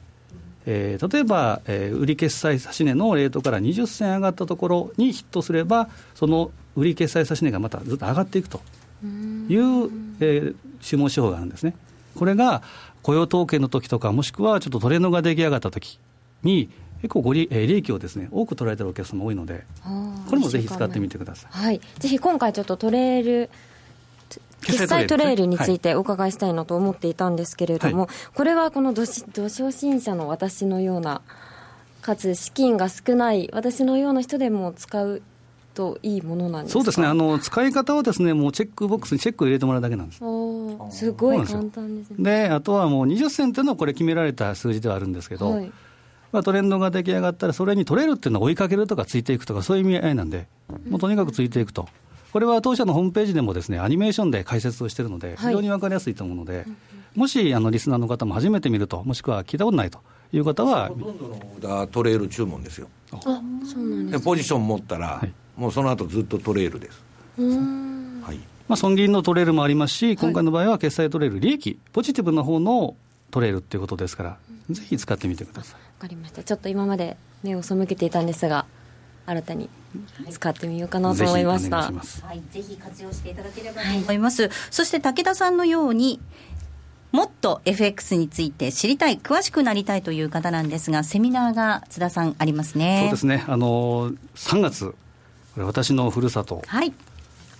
[0.67, 8.61] えー、例えば、えー、売り決済指値のレートから20銭上がったところにヒットすれば、その売り決済指値がまたずっと上がっていくと
[9.03, 11.75] いう、えー、注文手法があるんですね。
[12.15, 12.63] これが
[13.03, 15.99] 雇用統計の時とか、もしくはちょっとトレンドが出来上がった時
[16.43, 16.69] に、
[17.01, 21.51] 結構ご利,、えー、利益をですね多く取られてるお客様多いので、これもぜひ使ってみてください。
[21.51, 23.49] はい、ぜひ今回ちょっとトレール
[24.61, 25.45] 決済トレール。
[25.45, 31.21] についてお伺いしたいなと思っていたんですけれども、はい、これはこのど初心者の私のような、
[32.01, 35.21] かつ資金が少ない私のような人でも使う
[35.73, 37.07] といいものなんですそうですね。
[37.07, 40.19] あの、使い方はですねもうチェックボックスにチェックを入れてもらうだけなんです。
[40.97, 42.47] すごい簡単ですね。
[42.47, 45.71] であとはもう20銭というのはこれ決められた数字ではあるんですけど、はい
[46.35, 50.47] まあ、トレンドが出来上がったら、それに取れるっていうのは追いかけるとかついていくとか、そういう意味合いなんで、
[50.89, 51.87] もうとにかくついていくと。
[52.33, 56.65] これは当社のホームページでもですねアニメーションで解説をしているので、非常に分かりやすいと思うので、
[57.15, 59.99] もしあのリスナーの方も初めて見ると、もしくは聞いたことないと
[60.33, 62.89] いう方は、ほとんどのオーダー、トレール注文ですよ。
[63.13, 67.01] あそうなんです、ポジション持ったら、はい、もうその後ずっとトレールです。
[67.37, 68.37] はい。
[68.67, 72.95] まあ、損金のトレールもありますし、今回の場合は決済トレール、利益、ポジティブな方の
[73.31, 74.37] トレールっていうことですから、
[74.69, 75.79] ぜひ使ってみてください。
[75.79, 76.43] わかりました。
[76.43, 78.65] ちょっと今まで目を背けていたんですが、
[79.25, 79.69] 新たに
[80.29, 81.77] 使ってみようかなと思いました。
[81.77, 81.91] は
[82.33, 84.43] い、ぜひ活用していただければと思います。
[84.43, 86.19] はい、そして武田さんのように
[87.11, 93.03] もっと FX について知りたい、詳しくなりたいという方なんですが、セミナーが津田さんありますね。
[93.03, 93.45] そうですね。
[93.47, 94.93] あの3月、
[95.53, 96.93] これ私のふるさと、はい、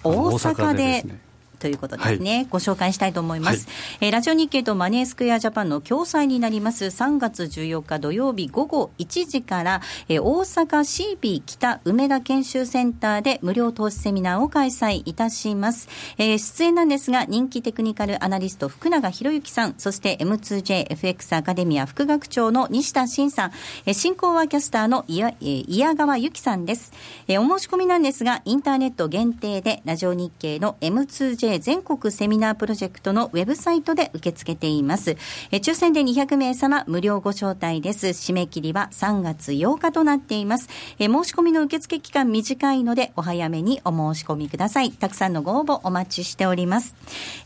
[0.03, 1.19] 大阪で、ね、
[1.55, 6.85] ということですね、はい、ご紹介したいと思います、はい、えー、ラジオ日経とマネースクエアジャパンの共催になります。
[6.85, 15.87] 3月14日土曜日午後1時から、えー、大阪 CB 北梅田研修センターで無料投資セミナーを開催いたします、
[16.17, 23.51] えー、出演なんですが人気テクニカルアナリスト福永博之さんそして M2JFX アカデミア副学長の西田慎さん、
[23.85, 26.93] えー、進行はキャスターのいや、えー、宮川由紀さんです、
[27.27, 35.17] えー、お申し込みなんですがインターネット限定でラジオ日経の M2J 全国セミナープロジェクトのウェブサイトで受け付けています。
[35.51, 38.07] え抽選で200名様無料ご招待です。
[38.07, 40.67] 締め切りは3月8日となっています。
[40.99, 44.91] え申し込みの受付期間短いのでお早めにお申し込みください。
[44.91, 46.95] たくさんのご応募お待ちしております。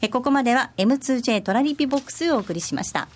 [0.02, 3.08] えここまでは M2J トラリピボックスをお送りしました。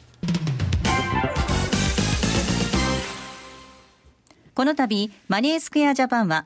[4.55, 6.45] この度、マネースクエアジャパンは、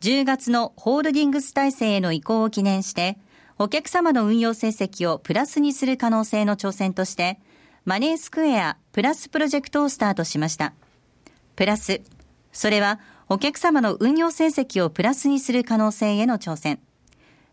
[0.00, 3.18] 10月のホールディングス体制への移行を記念して、
[3.60, 7.40] お客様の運用成績をプラスにする可能性の挑戦として、
[7.84, 10.74] マネースクエアプラスプロジェクトをスタートしました。
[11.56, 12.00] プラス、
[12.52, 16.78] それはお客様の運用成績をプラスにする可能性への挑戦。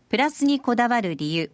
[0.08, 1.50] プラスにこだわる理由。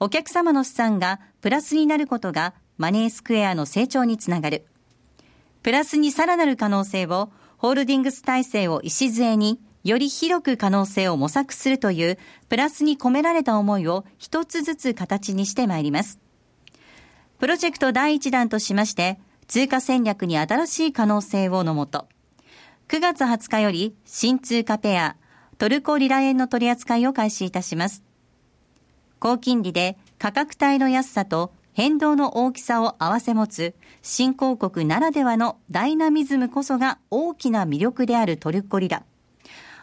[0.00, 4.66] お客様の資産がプラスになることがマネースクエアの成長につながる。
[5.62, 12.18] プラスにさらなる可能性を、ホールディングス体制を礎に、より広く可能性を模索するという、
[12.48, 16.18] プラスに込められた思いを一つずつ形にしてまいります。
[17.38, 22.06] プロジェクト第一弾としまして、通貨戦略に新しい可能性をのもと、
[22.88, 25.16] 9月20日より新通貨ペア、
[25.58, 28.02] トルコリラ円の取り扱いを開始いたします。
[29.18, 39.04] 高金利で価格帯の安さと変動の大きさを併せ持つ新興国ならではのダイナミズムこそが大きな魅力であるトルコリラ。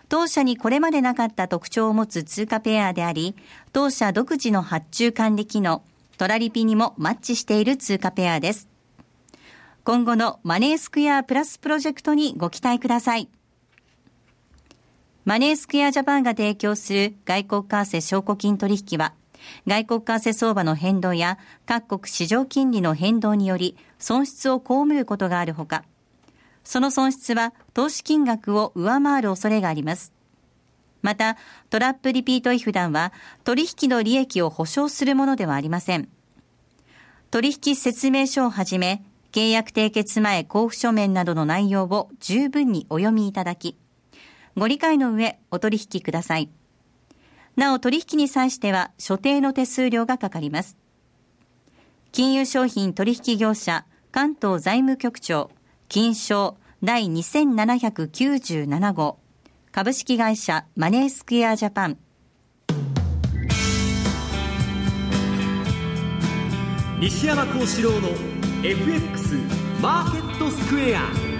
[0.07, 3.35] 当社にこれまでなかった特徴を持つ通貨ペアであり、
[3.73, 5.83] 当社独自の発注管理機能、
[6.17, 8.67] トラリピにもマッチしている通貨ペアです。
[9.83, 13.29] 今後のマネースクエアプラスプロジェクトにご期待ください。
[15.25, 19.13] マネースクエアジャパンが提供する外国為替証拠金取引は、
[19.67, 25.83] 外国為替相場の変動や各国市場金利の変動により損失を被ることがあるほか、
[26.65, 30.11] その損失は投資金額を上回る恐れがあります。
[31.01, 31.37] また、
[31.69, 33.13] トラップリピート違反団は
[33.43, 36.09] 取引の利益を保証するものではありません。
[37.29, 43.77] 取引説明書をはじめ、契約締結前交付書面などの内容を十分にお読みいただき、
[44.57, 46.49] ご理解の上お取引ください。
[47.55, 50.77] なお取引に際しては所定の手数料がかかります。
[52.11, 55.51] 金融商品取引業者関東財務局長
[55.87, 59.19] 金賞第2797号。
[59.71, 61.97] 株式会社マネースクエアジャパン。
[66.99, 68.09] 西山幸四郎の
[68.63, 69.35] FX
[69.81, 71.34] マーケットスクエア。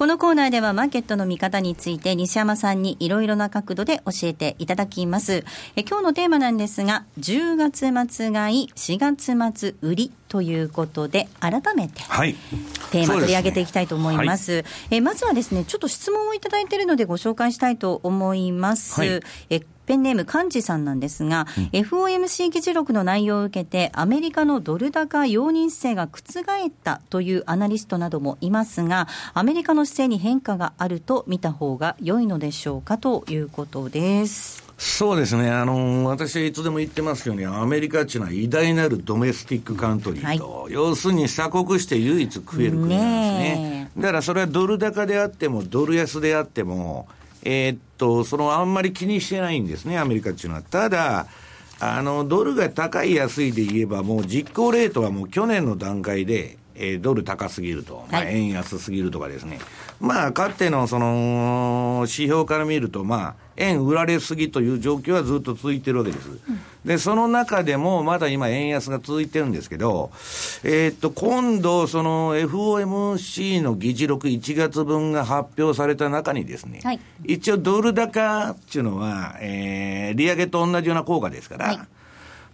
[0.00, 5.44] このコーナーではマーケットの見方について西山さんにいろいろな角度で教えていただきます。
[5.76, 12.34] え今日のテーマなんですが、10月末買い、4月末売りということで、改めて、はい、
[12.92, 14.44] テーマ取り上げていきたいと思います。
[14.44, 14.64] すねはい、
[14.98, 19.00] えまずはですね、ちょっと質問をいただいているのでご紹介したいと思います。
[19.00, 19.20] はい、
[19.50, 34.69] えペンネーム幹事さんなんですが、うん、FOMC 議事録の内容を受けて、アメリカのドル高容認姿勢が覆ったというアナリストなどもいますが、アメリカの姿勢に変化があると見た方が良いのでしょうかということです。
[34.82, 43.90] そうですね、あの私はいつでも言ってますように、アメリカっていうのは偉大なるドメスティックカントリーと、はい、要するに鎖国して唯一食える国なんですね。
[43.98, 47.08] だからそれはドル高であっても、ドル安であっても、
[47.42, 50.62] えー、っと、そのあんまり気にしてないんですね、アメリカっていうのは。
[50.62, 51.26] ただ、
[51.78, 59.64] あの、ドルが高い安いで言えば、もう実行レートはもう去年の段階で、えー、ドル高すぎると、まあ、円安すぎるとかですね、はい、
[60.00, 66.28] まあ、かつてのその指標から見ると、まあ、円売られすぎという状況はずっと続いてるわけです。
[66.28, 66.38] うん、
[66.84, 70.10] で、その中でも、まだ今、円安が続いてるんですけど、
[70.64, 81.78] えー、っと、今度、その FOMC の議事録1月分が発表された中にですね、はい、一応ドル高っていうのは、えー、利上げと同じような効果ですから、はい、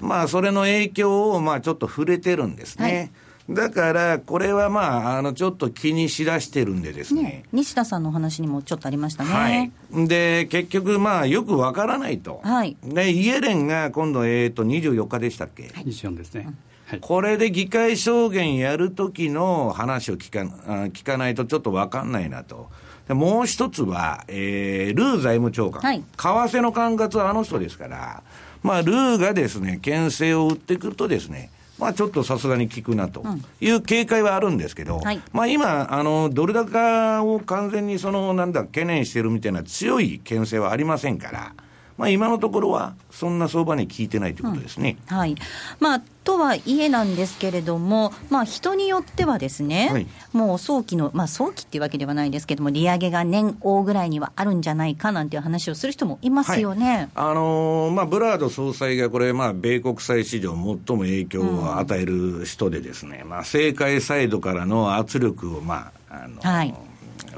[0.01, 3.13] まあ、それの影響を、まあ、ちょっと触れてるんですね。
[3.49, 9.73] だから、これはまあ、あの、ちょっと気にしだしてるんでですね、ね、西田さんの話にもちょっとありましたね。
[9.93, 10.09] はい。
[10.09, 12.41] で、結局、まあ、よくわからないと。
[12.43, 12.77] はい。
[12.83, 16.53] で、イエレンが今度、えっ、ー、と、24日でしたっけ、はい、24ですね。
[16.87, 20.55] はい、これで議会証言やるときの話を聞か
[20.91, 22.69] 聞かないとちょっと分かんないなと。
[23.09, 25.83] もう一つは、えー、ルー財務長官。
[25.83, 28.23] はい、為替の管轄はあの人ですから、
[28.63, 33.23] まあ、ルーがですね、牽制を打ってくるとですね、まあ、ちょっとさすがに効くなと
[33.61, 41.53] いう警戒はあるんですけど、うんはい、まあ、今、あのドル高を完全にそのなんだ懸念してるみたいな強い牽制はありませんから。
[41.97, 44.97] まあ、今のところは、そんな相場に効いてないということですね。
[45.11, 45.35] うん、はい。
[45.81, 66.75] まあ、とはいえなんですけれども、まあ、人によってはですね、はい、もう早期の、まあ、早期っていうわけではないですけれども、利上げが年王ぐらいにはあるんじゃないかなんていう話をする人もいますよね、はい、あのー、まあ、ブラード総裁がこれ、まあ、米国債市場、最も影響を与える人でですね、うん、まあ、政界サイドからの圧力を、まああのー、はい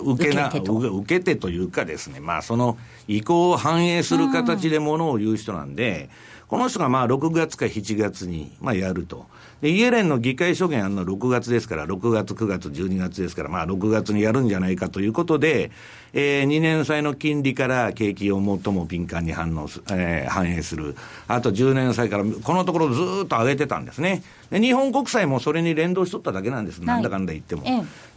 [0.01, 6.11] 受けな受けてというかですね、まあ、その意向を反映する形でものを言う人なんで、
[6.49, 9.26] この人がまあ6月か7月にまあやると。
[9.61, 15.73] で、イエレンの議会証言あるの6月ですから、6月、9月、12月ですから、まあ6月にやるんじゃないかということで、
[16.13, 20.95] えー、2年債の金利から景気を最も敏感に反応す、えー、反映する。
[21.27, 24.23] あと10年債から、このところずっと上げてたんですね。
[24.51, 26.79] で、日本国債もそれに連動しとっただけなんです。
[26.79, 27.65] なんだかんだ言っても。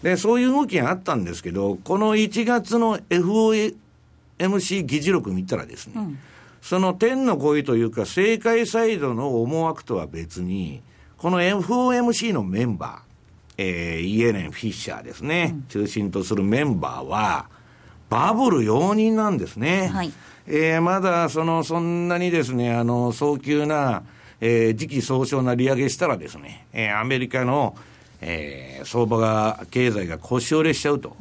[0.04, 6.20] で、そういう動きがあったんですけど、この1月の FOMC 議事録見たらですね、うん、
[6.62, 10.82] その天の声というか、政界サイドの思惑とは別に、
[11.22, 13.00] この FOMC のメンバー、
[13.60, 17.46] えー、イエレン・フィッシャーですね、うん、中心とするメンバーは、
[18.10, 19.92] バブル容認なんですね。
[19.94, 20.12] はい、
[20.48, 24.02] えー、まだその、そんなにですね、あの、早急な、
[24.40, 27.76] えー、時期尚早な利上げしたらですね、えー、アメリカの、
[28.20, 31.16] えー、相場が、経済が腰折れしちゃうと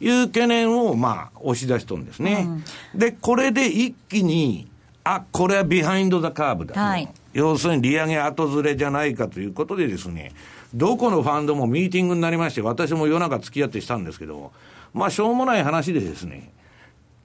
[0.00, 2.46] いう懸念を、まあ、押し出しとるんですね。
[2.94, 4.68] うん、で、これで一気に、
[5.02, 10.32] あ、これはビハインド・ザ・カーブだ、はい、要するに利上げ後ずれじゃないかということでですね、
[10.72, 14.52] どこのファンドもミーティングになりまして、私も夜中付き合ってしたんですけど、
[14.94, 16.50] まあ、しょうもない話でですね、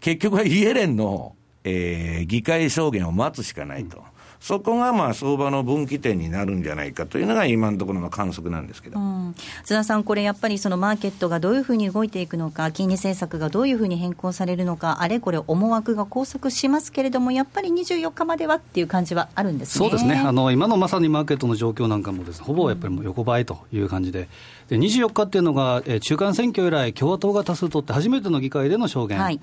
[0.02, 4.04] 結局はイエレンの、えー、議会証言を待つしかないと。
[4.46, 20.16] うんそこがまあ相場の分岐点になるんじゃないかというのが今のところの観測なんですけど、うん、津田さん、これやっぱりそのマーケットがどういうふうに動いていくのか、金利政策がどういうふうに変更されるのか、あれこれ思惑が交錯しますけれども、やっぱり24日まではっていう感じはあるんです、ね、そうですね。
[20.16, 24.28] あの、今のまさにマーケットの状況なんかもです、ね、ほぼやっぱりもう横ばいという感じで、
[24.70, 29.20] で24日っていうのが、えー、中間選挙以来、共和党が多数取って初めての議会での証言。
[29.20, 29.40] はい。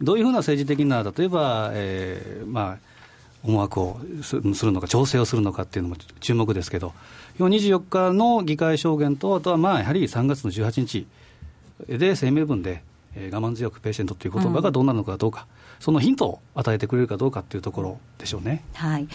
[0.00, 2.91] どういうふうな政治的な、例えば、えーまあ、
[3.44, 4.36] 思惑をす
[4.66, 6.92] るのか、調整をするのかっていうのも注目ですけど、
[7.38, 11.06] 24日の議会証言と、あとはまあやはり3月の18日
[11.88, 12.82] で声明文で、
[13.14, 18.64] えー、我慢強くペーシェントという言葉がどうなのかどうか、うん、そのヒントを与えてくれるかどうかっていうところでしょうね。
[18.74, 19.08] はい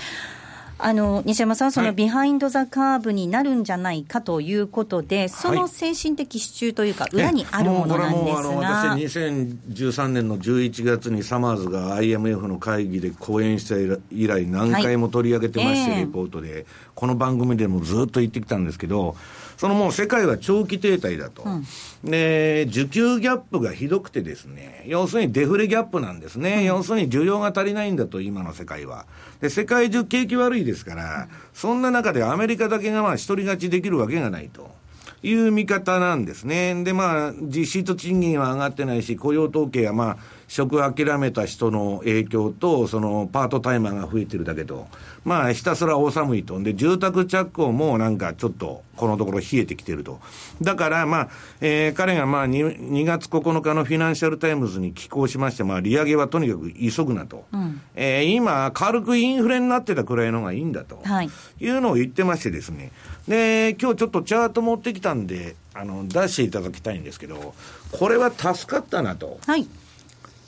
[0.80, 13.76] あの西山さん、そのビハインド・ザ・カーブになるんじゃないかということで、はい、その精神的支柱というか、裏にあるものなんですが、もう私、2013年の11月にサマーズが IMF の会議で講演した
[14.12, 19.16] 以来、何回も取り上げてまして、はい、レポートで、この番組でもずっと言ってきたんですけど、
[19.58, 21.66] そのもう世界は長期停滞だと、うん、
[22.04, 29.08] で、需給ギャップがひどくてですね、要するにデフレギャップなんですね、うん、要するに需要が足りないんだと、今の世界は。
[29.42, 34.78] で、世界中景気悪いですから、そんな中でアメリカだけがまあ一人勝ちできるわけがないと。
[35.24, 36.84] いう見方なんですね。
[36.84, 40.18] で、まあ、実質賃金は上がってないし、雇用統計はまあ、
[40.48, 44.88] 職諦めた人の影響と、そのパートタイマーが増えてるだけと、
[45.26, 46.62] まあ、ひたすらお寒いと。
[46.62, 50.20] で、住宅着工もなんかちょっと、このところ冷えてきてると。
[50.62, 51.30] だから、まあ、
[51.60, 57.46] えー、彼がまあ2、2月9日のフィナンシャルタイムズに寄稿しまして、まあ、利上げはとにかく急ぐなと。
[57.52, 61.02] うん、えー、今、軽くインフレになってたくらいのがいいんだと。
[61.04, 61.30] はい。
[61.60, 62.92] いうのを言ってましてですね。
[63.28, 67.54] で、今日ちょっとチャート持ってきたんで、あの、出していただきたいんですけど、
[67.92, 69.40] これは助かったなと。
[69.46, 69.68] はい。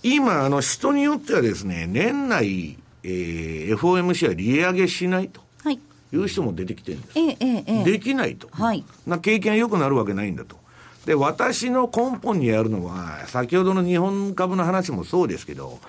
[0.04, 5.42] 今、あの、人によってはですね、年内、えー、FOMC は利上げしないと。
[5.64, 5.80] はい。
[6.12, 7.20] いう人も出てきてるんです。
[7.20, 8.48] ええええ、できないと。
[8.52, 8.84] はい。
[9.06, 10.58] な経験が良くなるわけないんだと。
[11.06, 15.80] で、私の根本にあるのは、先ほどの日本株の話もそうですけど、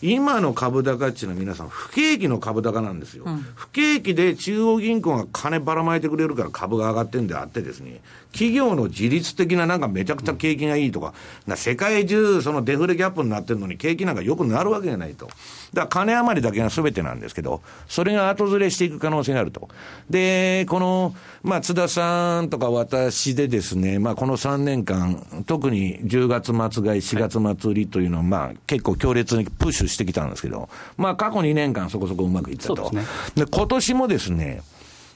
[0.00, 3.24] 今の株高っていうのは皆さん、不景気の株高なんですよ。
[3.26, 8.00] うん、不景気で中央銀行が金ばらまいてくれるから株が上がってんであってですね、
[8.32, 11.14] 企業の自律的ななんかめちゃくちゃ景気がいいとか、
[11.46, 15.26] うん、世界中そのデフレギャップになってるのに景気なんか良くなるわけがないと。
[15.26, 15.34] だか
[15.72, 19.68] ら金余りだけが全てなんですけど、それが後ずれしていく可能性があると。
[20.08, 32.90] で、この、まあ、津田さんとか私でですね、まあ、この3年間、特に10月末買い、4月末売りというのを、まあ、結構強烈にプッシュしてきたんですけど、まあ、過去2年間そこそこうまくいったと。
[32.90, 32.96] で、
[33.42, 34.62] ね、今年もですね、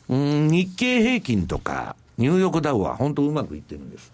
[0.09, 4.13] うん、日経平均とか、ニューヨークダウは本当うまくいってるんです。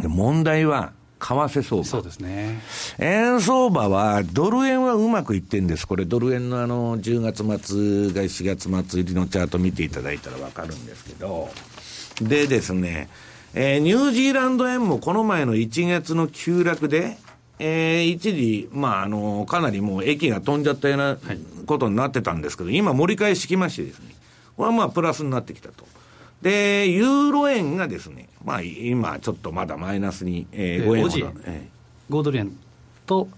[0.00, 1.84] で問題は、為替相場。
[1.84, 2.60] そうですね。
[2.98, 5.86] 円相場は、ドル円はうまくいってんです。
[5.86, 11.48] これ、ドル円のあの、10月末が4月末入りのチャート見ていただいたらわかるんですけど、
[12.20, 13.08] でですね、
[13.54, 17.16] えー、ニュージーランド円もこの前の1月の急落で、
[17.58, 21.16] えー、一時、まあ、あの、かなりもう駅が飛んじゃったような
[21.66, 24.14] ことになってたんですけど、今盛り返してきましてですね、
[24.56, 25.86] これはまあ、プラスになってきたと。
[26.42, 32.56] で、ユーロ円がですね、まあ、今、ちょっとまだマイナスに、えー、5円ほど、えー、5ドル円
[33.06, 33.28] と、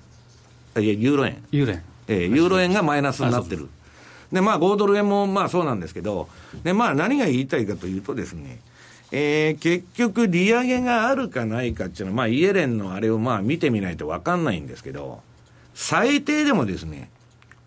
[0.76, 1.44] いや、ユーロ円。
[1.52, 1.82] ユーロ円。
[2.08, 3.68] えー、ユーロ円がマイナスになってる。
[4.32, 6.28] で、まあ、5ドル円もまあそうなんですけど、
[6.64, 8.58] で、まあ、何が言いたいかというとですね、
[9.12, 15.20] えー、結局、利上げがあるかないかっていうのは、まあ、イエレンのあれをまあ見てみないと分かんないんですけど、
[15.74, 17.10] 最低でもですね、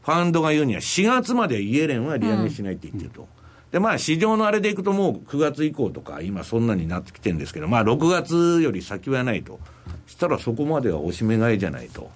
[0.03, 3.21] ファンドが言うには、4月までイエレンは利上げしないって言ってると。
[3.21, 3.38] うん
[3.71, 9.59] で、まあ、市場のあれでいくともう9月以降とか、今そんなになってきてるんですけど、まあ、6月より先はないと。
[10.07, 12.09] したらそこまではおしめ買いじゃないと。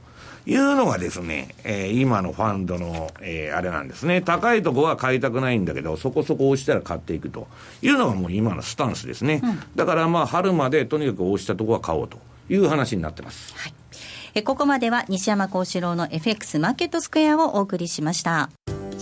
[0.45, 4.21] いうのがですね、えー、今のファンドの、えー、あれなんですね。
[4.21, 7.47] 高いとこは買いたくないんだけど、そこそこ押したら買っていくと
[7.81, 9.39] いうのがもう今のスタンスですね。
[9.41, 12.17] うん、だからまあ、春までとにかく押したとこは買おうと
[12.49, 13.53] いう話になってます。
[13.55, 13.73] はい
[14.35, 18.49] えここまでは西山幸四郎の FX マーケットスクエアをお送りしました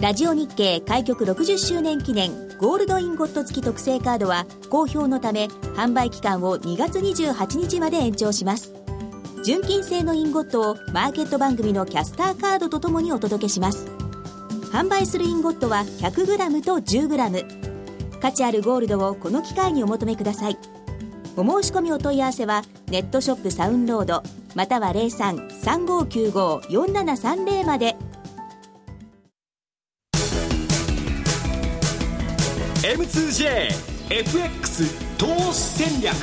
[0.00, 8.72] ラジオ日経開局60周年記念ゴールドインゴット付き特製カードは好評のため販売期間を2月28日まで延長します。
[9.44, 13.88] 純金製のインゴットをマーケット番組のキャスターカードとともにお届けします。
[14.72, 20.56] 販売するインゴットは 100g と 10g 価値あるゴールドをこの機会にお求めください。
[21.36, 24.22] お申し込みお問い合わせはネットショップサウンロード
[24.54, 27.96] または0335954730まで。
[32.82, 34.06] M2JFX
[35.18, 36.14] 投資戦略。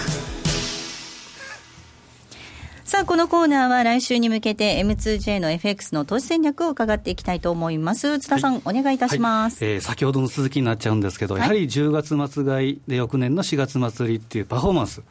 [2.85, 8.19] さあ、このコーナーは来週に向けて M2J の FX の投資戦略を伺っていきたいと思います。
[8.19, 15.01] 津田さん、はい、お願いいたします、はい、えー、先ほどの続きになっちゃうんですけど、やはり10月末買いで翌年の4月末売りっていうパフォーマンス、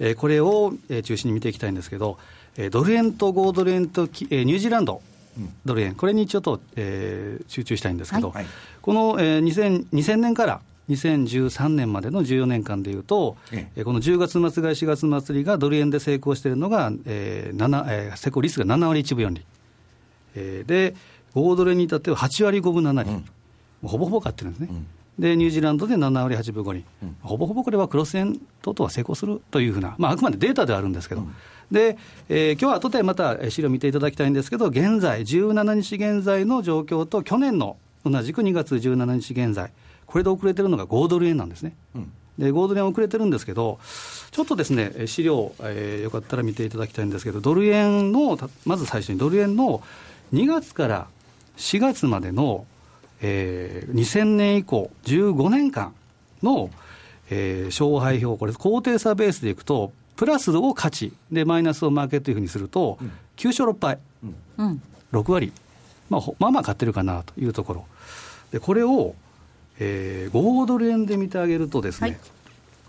[0.00, 2.18] えー、これを、えー、中心に見ていきたいんですけど、
[2.56, 5.00] えー、ドル円と5ドル円と、えー、ニュージーランド、
[5.64, 8.46] ドル円、これにちょっと、えー、集中したいんですけど、はい、
[8.82, 19.44] この、えー、2000, 2000年から2013年までの14年間でいうと、ええ、この10月末買い、4月末りがドル円で成功しているのが、えー7えー、成功率が7割1分4厘、
[20.34, 20.94] えー、で、
[21.34, 23.24] 5ドル円に至っては8割5分7厘、うん、
[23.82, 24.68] ほぼほぼ買ってるんですね。
[24.70, 24.86] うん。
[25.18, 31.34] でニュージーランドで7割8分5厘、うん、ほぼほぼこれはクロス円等々は成功するというふうな、まあ、あくまでデータではあるんですけど、うん、
[31.72, 39.72] でえー、今日は後でまた資料見ていただきたいんですけど、現在、17日現在の状況と、去年の同じく2月17日現在、
[40.08, 41.76] これで遅れてるのが5ドル円なんですね。
[41.94, 42.12] うん。
[42.38, 43.78] で5ドル円遅れてるんですけど、
[44.30, 49.82] ちょっとですね、資料、えー、よかったら見ていただきたいんですけど、ドル円の、まず最初にドル円の
[50.32, 51.06] 2月から
[51.58, 52.66] 4月までの、
[53.20, 55.92] えー、2000年以降、15年間
[56.42, 56.70] の、
[57.28, 63.98] えー、勝敗表、これ、高低差ベースでいくと、プラスを勝ち、で、マイナスを負けというふうにすると、うん、9勝6敗、
[64.58, 64.82] うん、
[65.12, 65.52] 6割、
[66.08, 67.86] まあ、まあまあ勝ってるかなというところ。
[68.50, 69.14] でこれを
[69.78, 72.18] えー、5ドル円で見てあげるとですね、はい、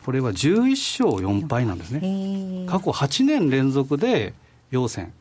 [0.06, 2.66] これは11勝4敗なんですね。
[2.68, 4.34] 過去8年連続で
[4.72, 5.14] 陽線。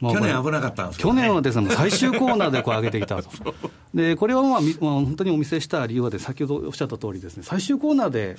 [0.00, 3.30] 去年危なかったんです、ね、去年はですね、最終コーナーでこう上げてきたと。
[3.94, 8.36] で、これはまあ、まあ、本当にお見せした理由はで、先ほどおっしゃった通りですね、最終コーナーで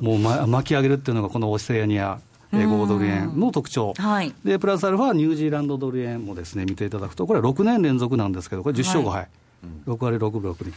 [0.00, 2.20] もう、ま、巻き上げるっていうのが、このオセアニア、
[2.52, 9.28] 5ドル円の特徴、はい、でプラスアルファニュージーランドドル円もですね見ていただくと、これは6年連続なんですけど、これ10勝5敗、はい、
[9.86, 10.70] 6割6分6厘。
[10.70, 10.76] で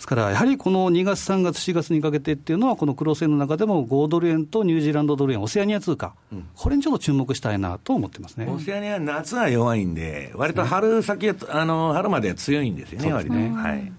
[0.00, 13.50] すから、やはりこの2月、3月、4月にかけてっていうのは、この黒線の中でも5ドル円とニュージーランドドル円、オセアニア通貨、うん、これにちょっと注目したいなと思ってますねオセアニア、夏は弱いんで、割と春先、あの春までは強いんですよね、割ね。
[13.54, 13.92] はい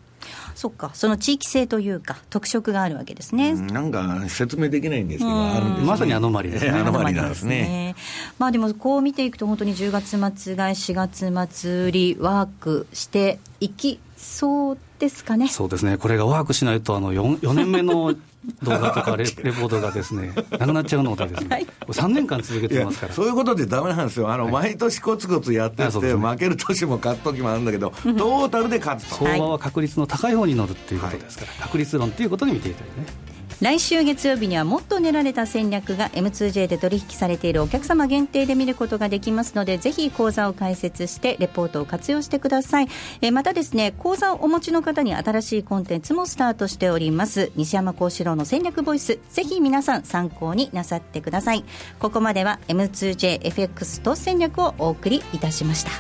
[0.60, 3.54] そっか、その地域性というか、特色があるわけですね。
[3.54, 6.72] なんか説明できないんですけど、あるんです、ね、まさにアノマリですね。
[6.72, 7.96] アノマリなんですね。
[8.38, 10.10] まあでも、こう見ていくと、本当に10月
[10.42, 15.48] 末買い、4月末売り、ワークしていきそうですかね。
[15.48, 15.98] そうですね。
[15.98, 18.14] これがワークしないと、あの4、4年目の
[18.64, 29.26] 動画とかレレポートがですね、なくなっちゃうのでですね、はい、3年間続けてますからそういうことでだめなんですよ、あの、はい、毎年コツコツやってて、ね、負ける年も勝つ時もあるんだけど、トータルで勝つと。
[29.26, 33.29] 相場は確率の高い方に乗るっていうことですから、はい、確率論っていうことに見ていたいね。
[33.62, 42.88] 来週月曜日にはもっと練られた戦略が M2J で取引されているお客様限定で見ることができますのでぜひ講座を開設してレポートを活用してください。
[43.22, 47.52] えまたですね講座をお持ちの方に新しいコンテンツもスタートしております。
[47.58, 51.66] 西山幸四郎の戦略ボイスぜひ皆さん参考になさってください。
[52.00, 55.92] ここまでは M2JFX と戦略をお送りいたしました。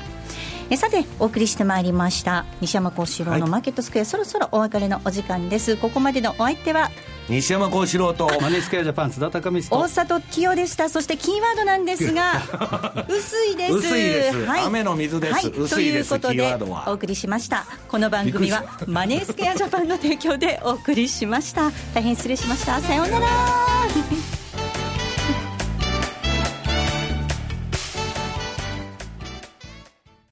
[0.69, 5.75] えさてお送りしてまいりました西山幸四郎のマーケットスクエア、はい、そろそろお別れのお時間です。
[5.75, 6.89] ここまでのお相手は
[7.29, 8.27] 西山幸四郎と。
[8.41, 9.77] マネースクエアジャパン津田隆美と。
[9.77, 10.89] 大里清でした。
[10.89, 12.41] そしてキーワードなんですが
[13.07, 13.73] 薄いです。
[13.73, 17.67] 薄いです、はい、雨の水です、はい、薄いですということでお送りしました。
[17.87, 21.71] この番組はマネースクエアジャパンの提供でお送りしました。
[21.93, 22.81] 大変失礼しました。
[22.81, 23.27] さようなら